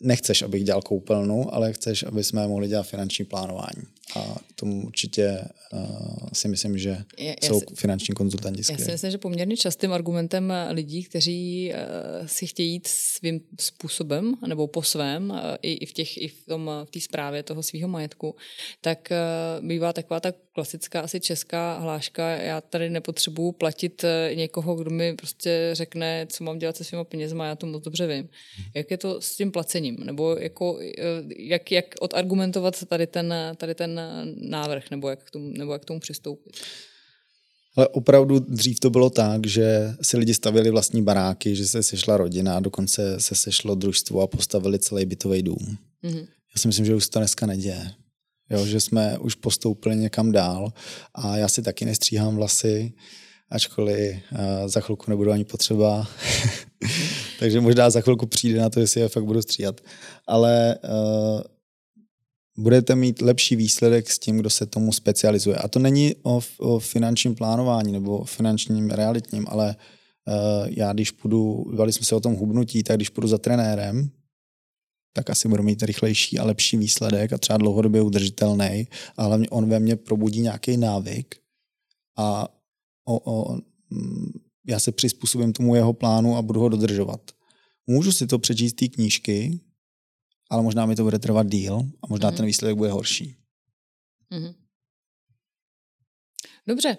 nechceš, 0.00 0.42
abych 0.42 0.64
dělal 0.64 0.82
koupelnu, 0.82 1.54
ale 1.54 1.72
chceš, 1.72 2.02
aby 2.02 2.24
jsme 2.24 2.48
mohli 2.48 2.68
dělat 2.68 2.82
finanční 2.82 3.24
plánování. 3.24 3.82
A 4.16 4.36
tomu 4.54 4.86
určitě 4.86 5.40
uh, 5.72 6.28
si 6.32 6.48
myslím, 6.48 6.78
že 6.78 7.04
je, 7.18 7.36
jsou 7.42 7.60
si, 7.60 7.66
finanční 7.74 8.14
konzultanti 8.14 8.64
skvělí. 8.64 8.82
Já 8.82 8.86
si 8.86 8.92
myslím, 8.92 9.10
že 9.10 9.18
poměrně 9.18 9.56
častým 9.56 9.92
argumentem 9.92 10.52
lidí, 10.70 11.02
kteří 11.04 11.72
uh, 11.72 12.26
si 12.26 12.46
chtějí 12.46 12.72
jít 12.72 12.86
svým 12.86 13.40
způsobem 13.60 14.34
nebo 14.46 14.66
po 14.66 14.82
svém, 14.82 15.30
uh, 15.30 15.36
i, 15.62 15.72
i 15.72 15.86
v 15.86 15.92
těch 15.92 16.16
i 16.16 16.28
v 16.28 16.46
tom 16.46 16.70
v 16.84 16.90
té 16.90 17.00
zprávě 17.00 17.42
toho 17.42 17.62
svého 17.62 17.88
majetku, 17.88 18.36
tak 18.80 19.08
uh, 19.10 19.66
bývá 19.66 19.92
taková 19.92 20.20
ta 20.20 20.32
klasická 20.56 21.00
asi 21.00 21.20
česká 21.20 21.78
hláška, 21.78 22.30
já 22.30 22.60
tady 22.60 22.90
nepotřebuju 22.90 23.52
platit 23.52 24.04
někoho, 24.34 24.74
kdo 24.74 24.90
mi 24.90 25.14
prostě 25.14 25.70
řekne, 25.72 26.26
co 26.30 26.44
mám 26.44 26.58
dělat 26.58 26.76
se 26.76 26.84
svýma 26.84 27.04
penězma, 27.04 27.46
já 27.46 27.54
to 27.56 27.66
moc 27.66 27.84
dobře 27.84 28.06
vím. 28.06 28.28
Jak 28.74 28.90
je 28.90 28.98
to 28.98 29.20
s 29.20 29.36
tím 29.36 29.52
placením? 29.52 29.96
Nebo 30.04 30.36
jako, 30.36 30.78
jak, 31.38 31.72
jak 31.72 31.84
odargumentovat 32.00 32.84
tady 32.84 33.06
ten, 33.06 33.34
tady 33.56 33.74
ten 33.74 34.00
návrh, 34.36 34.90
nebo 34.90 35.08
jak 35.08 35.24
k 35.24 35.30
tomu, 35.30 35.52
nebo 35.52 35.72
jak 35.72 35.82
k 35.82 35.84
tomu 35.84 36.00
přistoupit? 36.00 36.56
Ale 37.76 37.88
opravdu 37.88 38.38
dřív 38.38 38.80
to 38.80 38.90
bylo 38.90 39.10
tak, 39.10 39.46
že 39.46 39.94
si 40.02 40.16
lidi 40.16 40.34
stavili 40.34 40.70
vlastní 40.70 41.02
baráky, 41.02 41.56
že 41.56 41.66
se 41.66 41.82
sešla 41.82 42.16
rodina, 42.16 42.60
dokonce 42.60 43.20
se 43.20 43.34
sešlo 43.34 43.74
družstvo 43.74 44.20
a 44.20 44.26
postavili 44.26 44.78
celý 44.78 45.04
bytový 45.04 45.42
dům. 45.42 45.78
Mm-hmm. 46.04 46.26
Já 46.54 46.60
si 46.60 46.68
myslím, 46.68 46.86
že 46.86 46.94
už 46.94 47.08
to 47.08 47.18
dneska 47.18 47.46
neděje. 47.46 47.90
Jo, 48.50 48.66
že 48.66 48.80
jsme 48.80 49.18
už 49.18 49.34
postoupili 49.34 49.96
někam 49.96 50.32
dál 50.32 50.72
a 51.14 51.36
já 51.36 51.48
si 51.48 51.62
taky 51.62 51.84
nestříhám 51.84 52.36
vlasy, 52.36 52.92
ačkoliv 53.50 54.16
uh, 54.32 54.38
za 54.68 54.80
chvilku 54.80 55.04
nebudu 55.08 55.32
ani 55.32 55.44
potřeba. 55.44 56.06
Takže 57.38 57.60
možná 57.60 57.90
za 57.90 58.00
chvilku 58.00 58.26
přijde 58.26 58.60
na 58.60 58.70
to, 58.70 58.80
jestli 58.80 59.00
je 59.00 59.08
fakt 59.08 59.24
budu 59.24 59.42
stříhat. 59.42 59.80
Ale 60.26 60.78
uh, 60.84 61.40
budete 62.58 62.94
mít 62.94 63.22
lepší 63.22 63.56
výsledek 63.56 64.10
s 64.10 64.18
tím, 64.18 64.38
kdo 64.38 64.50
se 64.50 64.66
tomu 64.66 64.92
specializuje. 64.92 65.56
A 65.56 65.68
to 65.68 65.78
není 65.78 66.14
o, 66.22 66.40
o 66.58 66.78
finančním 66.78 67.34
plánování 67.34 67.92
nebo 67.92 68.24
finančním 68.24 68.90
realitním, 68.90 69.46
ale 69.48 69.76
uh, 70.26 70.68
já 70.70 70.92
když 70.92 71.10
půjdu, 71.10 71.64
bavili 71.76 71.92
jsme 71.92 72.06
se 72.06 72.14
o 72.14 72.20
tom 72.20 72.34
hubnutí, 72.34 72.82
tak 72.82 72.96
když 72.96 73.08
půjdu 73.08 73.28
za 73.28 73.38
trenérem, 73.38 74.10
tak 75.16 75.30
asi 75.30 75.48
budu 75.48 75.62
mít 75.62 75.82
rychlejší 75.82 76.38
a 76.38 76.44
lepší 76.44 76.76
výsledek 76.76 77.32
a 77.32 77.38
třeba 77.38 77.56
dlouhodobě 77.56 78.02
udržitelný, 78.02 78.88
ale 79.16 79.28
hlavně 79.28 79.48
on 79.48 79.68
ve 79.68 79.80
mně 79.80 79.96
probudí 79.96 80.40
nějaký 80.40 80.76
návyk 80.76 81.40
a 82.18 82.48
o, 83.08 83.32
o, 83.32 83.58
mm, 83.90 84.32
já 84.66 84.80
se 84.80 84.92
přizpůsobím 84.92 85.52
tomu 85.52 85.74
jeho 85.74 85.92
plánu 85.92 86.36
a 86.36 86.42
budu 86.42 86.60
ho 86.60 86.68
dodržovat. 86.68 87.20
Můžu 87.86 88.12
si 88.12 88.26
to 88.26 88.38
přečíst 88.38 88.72
té 88.72 88.88
knížky, 88.88 89.60
ale 90.50 90.62
možná 90.62 90.86
mi 90.86 90.96
to 90.96 91.02
bude 91.02 91.18
trvat 91.18 91.46
díl 91.46 91.78
a 92.02 92.06
možná 92.08 92.30
mm-hmm. 92.30 92.36
ten 92.36 92.46
výsledek 92.46 92.76
bude 92.76 92.90
horší. 92.90 93.36
Mm-hmm. 94.32 94.54
Dobře, 96.66 96.96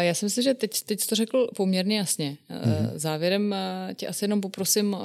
já 0.00 0.14
si 0.14 0.24
myslím, 0.24 0.44
že 0.44 0.54
teď, 0.54 0.82
teď 0.82 1.00
jsi 1.00 1.06
to 1.06 1.14
řekl 1.14 1.48
poměrně 1.56 1.98
jasně. 1.98 2.38
Mm-hmm. 2.50 2.92
Závěrem 2.94 3.54
tě 3.94 4.08
asi 4.08 4.24
jenom 4.24 4.40
poprosím, 4.40 4.96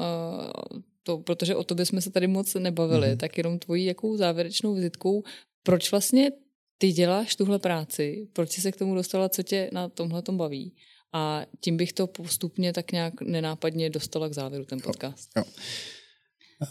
to, 1.06 1.18
protože 1.18 1.56
o 1.56 1.64
to 1.64 1.76
bychom 1.76 2.02
se 2.02 2.12
tady 2.12 2.28
moc 2.28 2.54
nebavili, 2.54 3.08
mm-hmm. 3.08 3.18
tak 3.18 3.38
jenom 3.38 3.60
tvojí 3.60 3.86
jakou 3.86 4.18
závěrečnou 4.18 4.74
vizitkou, 4.74 5.24
proč 5.64 5.92
vlastně 5.92 6.32
ty 6.78 6.92
děláš 6.92 7.36
tuhle 7.36 7.60
práci, 7.60 8.28
proč 8.34 8.52
jsi 8.52 8.62
se 8.62 8.72
k 8.72 8.76
tomu 8.76 8.96
dostala, 8.96 9.30
co 9.30 9.44
tě 9.44 9.70
na 9.74 9.90
tomhle 9.90 10.22
tom 10.22 10.38
baví. 10.38 10.74
A 11.14 11.46
tím 11.60 11.78
bych 11.78 11.94
to 11.94 12.08
postupně 12.08 12.74
tak 12.74 12.92
nějak 12.92 13.22
nenápadně 13.22 13.90
dostala 13.90 14.30
k 14.30 14.34
závěru, 14.34 14.66
ten 14.66 14.80
podcast. 14.82 15.30
Jo, 15.38 15.44
jo. 15.46 15.54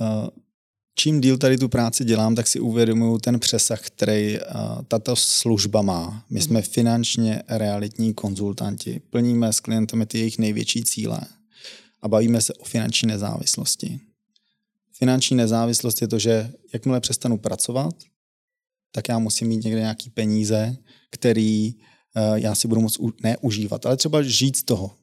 Uh, 0.00 0.28
čím 0.98 1.20
díl 1.20 1.38
tady 1.38 1.58
tu 1.58 1.68
práci 1.68 2.04
dělám, 2.04 2.34
tak 2.34 2.46
si 2.46 2.60
uvědomuju 2.60 3.18
ten 3.18 3.40
přesah, 3.40 3.80
který 3.80 4.38
uh, 4.38 4.82
tato 4.88 5.16
služba 5.16 5.82
má. 5.82 6.24
My 6.30 6.40
jsme 6.40 6.60
mhm. 6.60 6.68
finančně 6.68 7.42
realitní 7.48 8.14
konzultanti, 8.14 9.00
plníme 9.10 9.52
s 9.52 9.60
klientami 9.60 10.06
ty 10.06 10.18
jejich 10.18 10.38
největší 10.38 10.84
cíle 10.84 11.20
a 12.02 12.08
bavíme 12.08 12.40
se 12.40 12.54
o 12.54 12.64
finanční 12.64 13.08
nezávislosti. 13.08 14.00
Finanční 15.04 15.36
nezávislost 15.36 16.02
je 16.02 16.08
to, 16.08 16.18
že 16.18 16.52
jakmile 16.72 17.00
přestanu 17.00 17.38
pracovat, 17.38 17.94
tak 18.92 19.08
já 19.08 19.18
musím 19.18 19.48
mít 19.48 19.64
někde 19.64 19.80
nějaký 19.80 20.10
peníze, 20.10 20.76
který 21.10 21.74
uh, 21.74 22.34
já 22.34 22.54
si 22.54 22.68
budu 22.68 22.80
moct 22.80 23.00
u, 23.00 23.12
ne 23.22 23.36
užívat, 23.36 23.86
ale 23.86 23.96
třeba 23.96 24.22
žít 24.22 24.56
z 24.56 24.62
toho. 24.62 24.96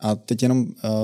A 0.00 0.14
teď 0.14 0.42
jenom 0.42 0.58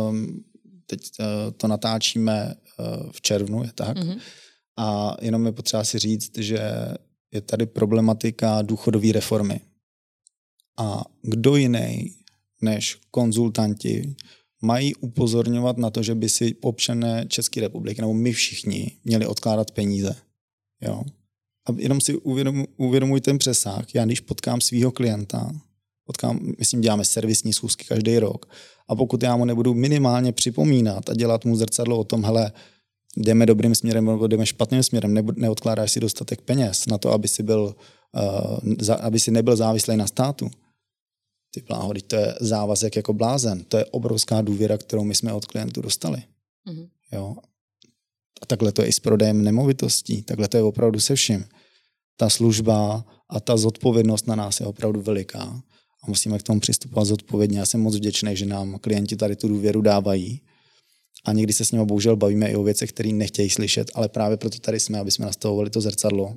um, 0.09 0.44
teď 0.87 1.00
uh, 1.20 1.26
to 1.57 1.68
natáčíme 1.68 2.55
uh, 2.55 3.11
v 3.12 3.20
červnu, 3.20 3.62
je 3.62 3.72
tak? 3.74 3.96
Mm-hmm. 3.96 4.20
A 4.76 5.16
jenom 5.20 5.46
je 5.46 5.52
potřeba 5.52 5.85
si 5.85 5.98
říct, 5.98 6.38
že 6.38 6.59
je 7.33 7.40
tady 7.40 7.66
problematika 7.66 8.62
důchodové 8.62 9.12
reformy. 9.12 9.61
A 10.79 11.05
kdo 11.22 11.57
jiný 11.57 12.16
než 12.62 12.98
konzultanti 13.11 14.16
mají 14.62 14.95
upozorňovat 14.95 15.79
na 15.79 15.90
to, 15.90 16.03
že 16.03 16.14
by 16.14 16.29
si 16.29 16.55
občané 16.61 17.27
České 17.29 17.61
republiky, 17.61 18.01
nebo 18.01 18.14
my 18.14 18.33
všichni, 18.33 18.92
měli 19.05 19.27
odkládat 19.27 19.71
peníze. 19.71 20.16
Jo? 20.81 21.03
A 21.69 21.73
jenom 21.77 22.01
si 22.01 22.16
uvědom, 22.16 22.64
uvědomuj 22.77 23.21
ten 23.21 23.38
přesah. 23.38 23.95
Já 23.95 24.05
když 24.05 24.21
potkám 24.21 24.61
svého 24.61 24.92
klienta, 24.92 25.53
potkám, 26.05 26.53
myslím, 26.59 26.81
děláme 26.81 27.05
servisní 27.05 27.53
schůzky 27.53 27.85
každý 27.85 28.19
rok, 28.19 28.47
a 28.88 28.97
pokud 28.97 29.23
já 29.23 29.37
mu 29.37 29.45
nebudu 29.45 29.75
minimálně 29.75 30.33
připomínat 30.33 31.11
a 31.11 31.14
dělat 31.14 31.45
mu 31.45 31.57
zrcadlo 31.57 31.99
o 31.99 32.05
tom, 32.05 32.25
hele, 32.25 32.53
jdeme 33.16 33.47
dobrým 33.47 33.75
směrem 33.75 34.05
nebo 34.05 34.27
jdeme 34.27 34.47
špatným 34.47 34.83
směrem, 34.83 35.14
ne, 35.14 35.23
neodkládáš 35.37 35.92
si 35.92 36.01
dostatek 36.01 36.40
peněz 36.40 36.87
na 36.87 36.99
to, 36.99 37.12
aby 37.12 37.29
si, 37.29 37.42
byl, 37.42 37.77
za, 38.81 38.95
aby 38.95 39.21
si 39.21 39.31
nebyl 39.31 39.57
závislý 39.57 39.97
na 39.97 40.07
státu. 40.07 40.51
Ty 41.57 41.62
bláho, 41.62 41.92
to 42.07 42.16
je 42.16 42.35
závazek 42.40 42.97
jako 42.97 43.12
blázen. 43.12 43.64
To 43.64 43.77
je 43.77 43.85
obrovská 43.85 44.42
důvěra, 44.42 44.79
kterou 44.79 45.05
my 45.05 45.14
jsme 45.14 45.33
od 45.33 45.47
klientů 45.47 45.81
dostali. 45.81 46.23
Mm-hmm. 46.69 46.88
Jo. 47.12 47.37
A 48.42 48.47
takhle 48.47 48.73
to 48.73 48.83
je 48.83 48.88
i 48.88 48.92
s 48.92 49.01
prodejem 49.01 49.45
nemovitostí, 49.45 50.23
takhle 50.23 50.49
to 50.49 50.57
je 50.57 50.62
opravdu 50.62 51.01
se 51.01 51.14
vším. 51.14 51.45
Ta 52.16 52.29
služba 52.29 53.05
a 53.29 53.40
ta 53.40 53.57
zodpovědnost 53.57 54.27
na 54.27 54.35
nás 54.35 54.61
je 54.61 54.66
opravdu 54.66 55.03
veliká 55.03 55.62
a 56.03 56.09
musíme 56.09 56.38
k 56.38 56.42
tomu 56.42 56.61
přistupovat 56.61 57.07
zodpovědně. 57.07 57.59
Já 57.59 57.66
jsem 57.66 57.81
moc 57.81 57.97
vděčný, 57.97 58.37
že 58.37 58.47
nám 58.47 58.79
klienti 58.79 59.16
tady 59.16 59.37
tu 59.37 59.49
důvěru 59.49 59.81
dávají 59.81 60.40
a 61.25 61.33
někdy 61.33 61.53
se 61.53 61.64
s 61.64 61.73
nimi 61.73 61.85
bohužel 61.85 62.16
bavíme 62.16 62.51
i 62.51 62.57
o 62.57 62.62
věcech, 62.62 62.92
které 62.92 63.12
nechtějí 63.12 63.51
slyšet, 63.51 63.90
ale 63.95 64.09
právě 64.09 64.37
proto 64.37 64.59
tady 64.59 64.81
jsme, 64.81 64.99
aby 64.99 65.11
jsme 65.11 65.27
nastavovali 65.27 65.71
to 65.71 65.81
zrcadlo, 65.81 66.37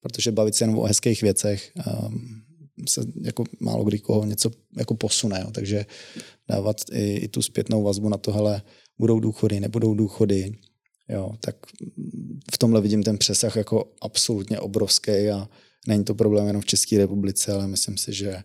protože 0.00 0.32
bavit 0.32 0.54
se 0.54 0.64
jenom 0.64 0.78
o 0.78 0.84
hezkých 0.84 1.22
věcech 1.22 1.72
um, 1.76 2.42
se 2.88 3.00
jako 3.22 3.44
málo 3.60 3.84
kdy 3.84 3.98
koho 3.98 4.24
něco 4.24 4.50
jako 4.76 4.94
posune, 4.94 5.40
jo. 5.40 5.50
takže 5.50 5.86
dávat 6.48 6.76
i, 6.92 7.16
i 7.16 7.28
tu 7.28 7.42
zpětnou 7.42 7.82
vazbu 7.82 8.08
na 8.08 8.16
to, 8.16 8.32
hele, 8.32 8.62
budou 8.98 9.20
důchody, 9.20 9.60
nebudou 9.60 9.94
důchody, 9.94 10.52
Jo, 11.08 11.32
tak 11.40 11.56
v 12.52 12.58
tomhle 12.58 12.80
vidím 12.80 13.02
ten 13.02 13.18
přesah 13.18 13.56
jako 13.56 13.92
absolutně 14.00 14.58
obrovský 14.58 15.10
a 15.10 15.48
není 15.88 16.04
to 16.04 16.14
problém 16.14 16.46
jenom 16.46 16.62
v 16.62 16.66
České 16.66 16.98
republice, 16.98 17.52
ale 17.52 17.66
myslím 17.66 17.96
si, 17.96 18.12
že 18.12 18.30
eh, 18.30 18.44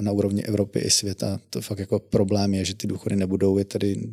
na 0.00 0.12
úrovni 0.12 0.44
Evropy 0.44 0.78
i 0.78 0.90
světa 0.90 1.40
to 1.50 1.60
fakt 1.60 1.78
jako 1.78 1.98
problém 1.98 2.54
je, 2.54 2.64
že 2.64 2.74
ty 2.74 2.86
důchody 2.86 3.16
nebudou, 3.16 3.58
je 3.58 3.64
tady 3.64 4.10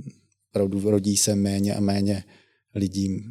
opravdu 0.49 0.89
rodí 0.89 1.17
se 1.17 1.35
méně 1.35 1.75
a 1.75 1.79
méně 1.79 2.23
lidí, 2.75 3.23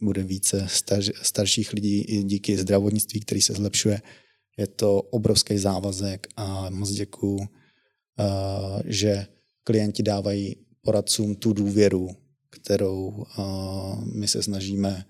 bude 0.00 0.22
více 0.22 0.66
starš, 0.68 1.10
starších 1.22 1.72
lidí 1.72 2.00
i 2.00 2.22
díky 2.22 2.56
zdravotnictví, 2.56 3.20
který 3.20 3.42
se 3.42 3.52
zlepšuje. 3.52 4.00
Je 4.56 4.66
to 4.66 5.02
obrovský 5.02 5.58
závazek 5.58 6.26
a 6.36 6.70
moc 6.70 6.90
děkuju, 6.90 7.38
eh, 7.40 8.82
že 8.84 9.26
klienti 9.64 10.02
dávají 10.02 10.56
poradcům 10.84 11.34
tu 11.34 11.52
důvěru, 11.52 12.10
kterou 12.50 13.26
uh, 13.38 14.04
my 14.14 14.28
se 14.28 14.42
snažíme 14.42 15.04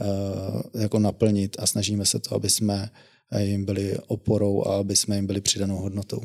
uh, 0.00 0.80
jako 0.80 0.98
naplnit 0.98 1.56
a 1.58 1.66
snažíme 1.66 2.06
se 2.06 2.18
to, 2.18 2.34
aby 2.34 2.50
jsme 2.50 2.90
jim 3.38 3.64
byli 3.64 3.98
oporou 4.06 4.66
a 4.66 4.76
aby 4.78 4.96
jsme 4.96 5.16
jim 5.16 5.26
byli 5.26 5.40
přidanou 5.40 5.76
hodnotou. 5.76 6.20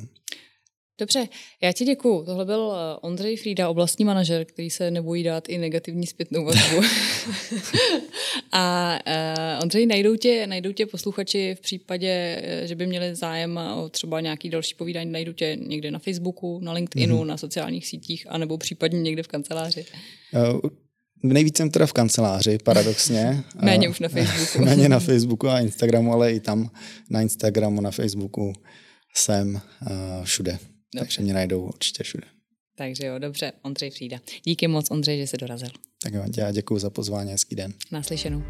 Dobře, 0.99 1.27
já 1.62 1.71
ti 1.71 1.86
děkuju. 1.86 2.25
Tohle 2.25 2.45
byl 2.45 2.73
Ondřej 3.01 3.38
Frýda, 3.38 3.69
oblastní 3.69 4.06
manažer, 4.06 4.45
který 4.45 4.69
se 4.69 4.91
nebojí 4.91 5.23
dát 5.23 5.49
i 5.49 5.58
negativní 5.58 6.08
zpětnou 6.08 6.45
vazbu. 6.45 6.82
a 8.51 8.99
uh, 9.08 9.62
Ondřej, 9.62 9.86
najdou 9.86 10.15
tě, 10.15 10.47
najdou 10.47 10.71
tě 10.71 10.86
posluchači 10.86 11.56
v 11.56 11.62
případě, 11.62 12.41
že 12.65 12.75
by 12.75 12.88
měli 12.88 13.15
zájem 13.15 13.60
o 13.75 13.89
třeba 13.89 14.21
nějaký 14.21 14.49
další 14.49 14.75
povídání, 14.75 15.12
najdou 15.12 15.34
tě 15.34 15.58
někde 15.67 15.91
na 15.91 15.99
Facebooku, 15.99 16.60
na 16.60 16.73
LinkedInu, 16.73 17.21
mm-hmm. 17.21 17.27
na 17.27 17.38
sociálních 17.38 17.88
sítích, 17.88 18.25
anebo 18.29 18.58
případně 18.58 19.01
někde 19.01 19.23
v 19.23 19.27
kanceláři? 19.27 19.86
Uh, 20.53 20.69
Nejvíc 21.25 21.58
jsem 21.58 21.69
teda 21.69 21.86
v 21.86 21.93
kanceláři, 21.93 22.58
paradoxně. 22.63 23.43
Méně 23.62 23.89
už 23.89 23.99
na 23.99 24.10
Facebooku. 24.10 24.65
Méně 24.65 24.89
na 24.89 24.99
Facebooku 24.99 25.49
a 25.49 25.60
Instagramu, 25.60 26.13
ale 26.13 26.34
i 26.34 26.39
tam 26.39 26.69
na 27.10 27.21
Instagramu, 27.21 27.82
na 27.82 27.91
Facebooku 27.91 28.53
jsem 29.15 29.62
uh, 29.82 30.23
všude. 30.23 30.60
Dobře. 30.93 31.06
Takže 31.06 31.21
mě 31.21 31.34
najdou 31.34 31.62
určitě 31.62 32.03
všude. 32.03 32.27
Takže 32.75 33.06
jo, 33.06 33.19
dobře, 33.19 33.51
Ondřej 33.62 33.89
Frída. 33.89 34.19
Díky 34.43 34.67
moc, 34.67 34.91
Ondřej, 34.91 35.17
že 35.17 35.27
jsi 35.27 35.38
dorazil. 35.38 35.69
Tak 36.03 36.13
jo, 36.13 36.23
já 36.38 36.51
děkuji 36.51 36.79
za 36.79 36.89
pozvání, 36.89 37.32
hezký 37.32 37.56
den. 37.56 37.73
Naslyšenou. 37.91 38.43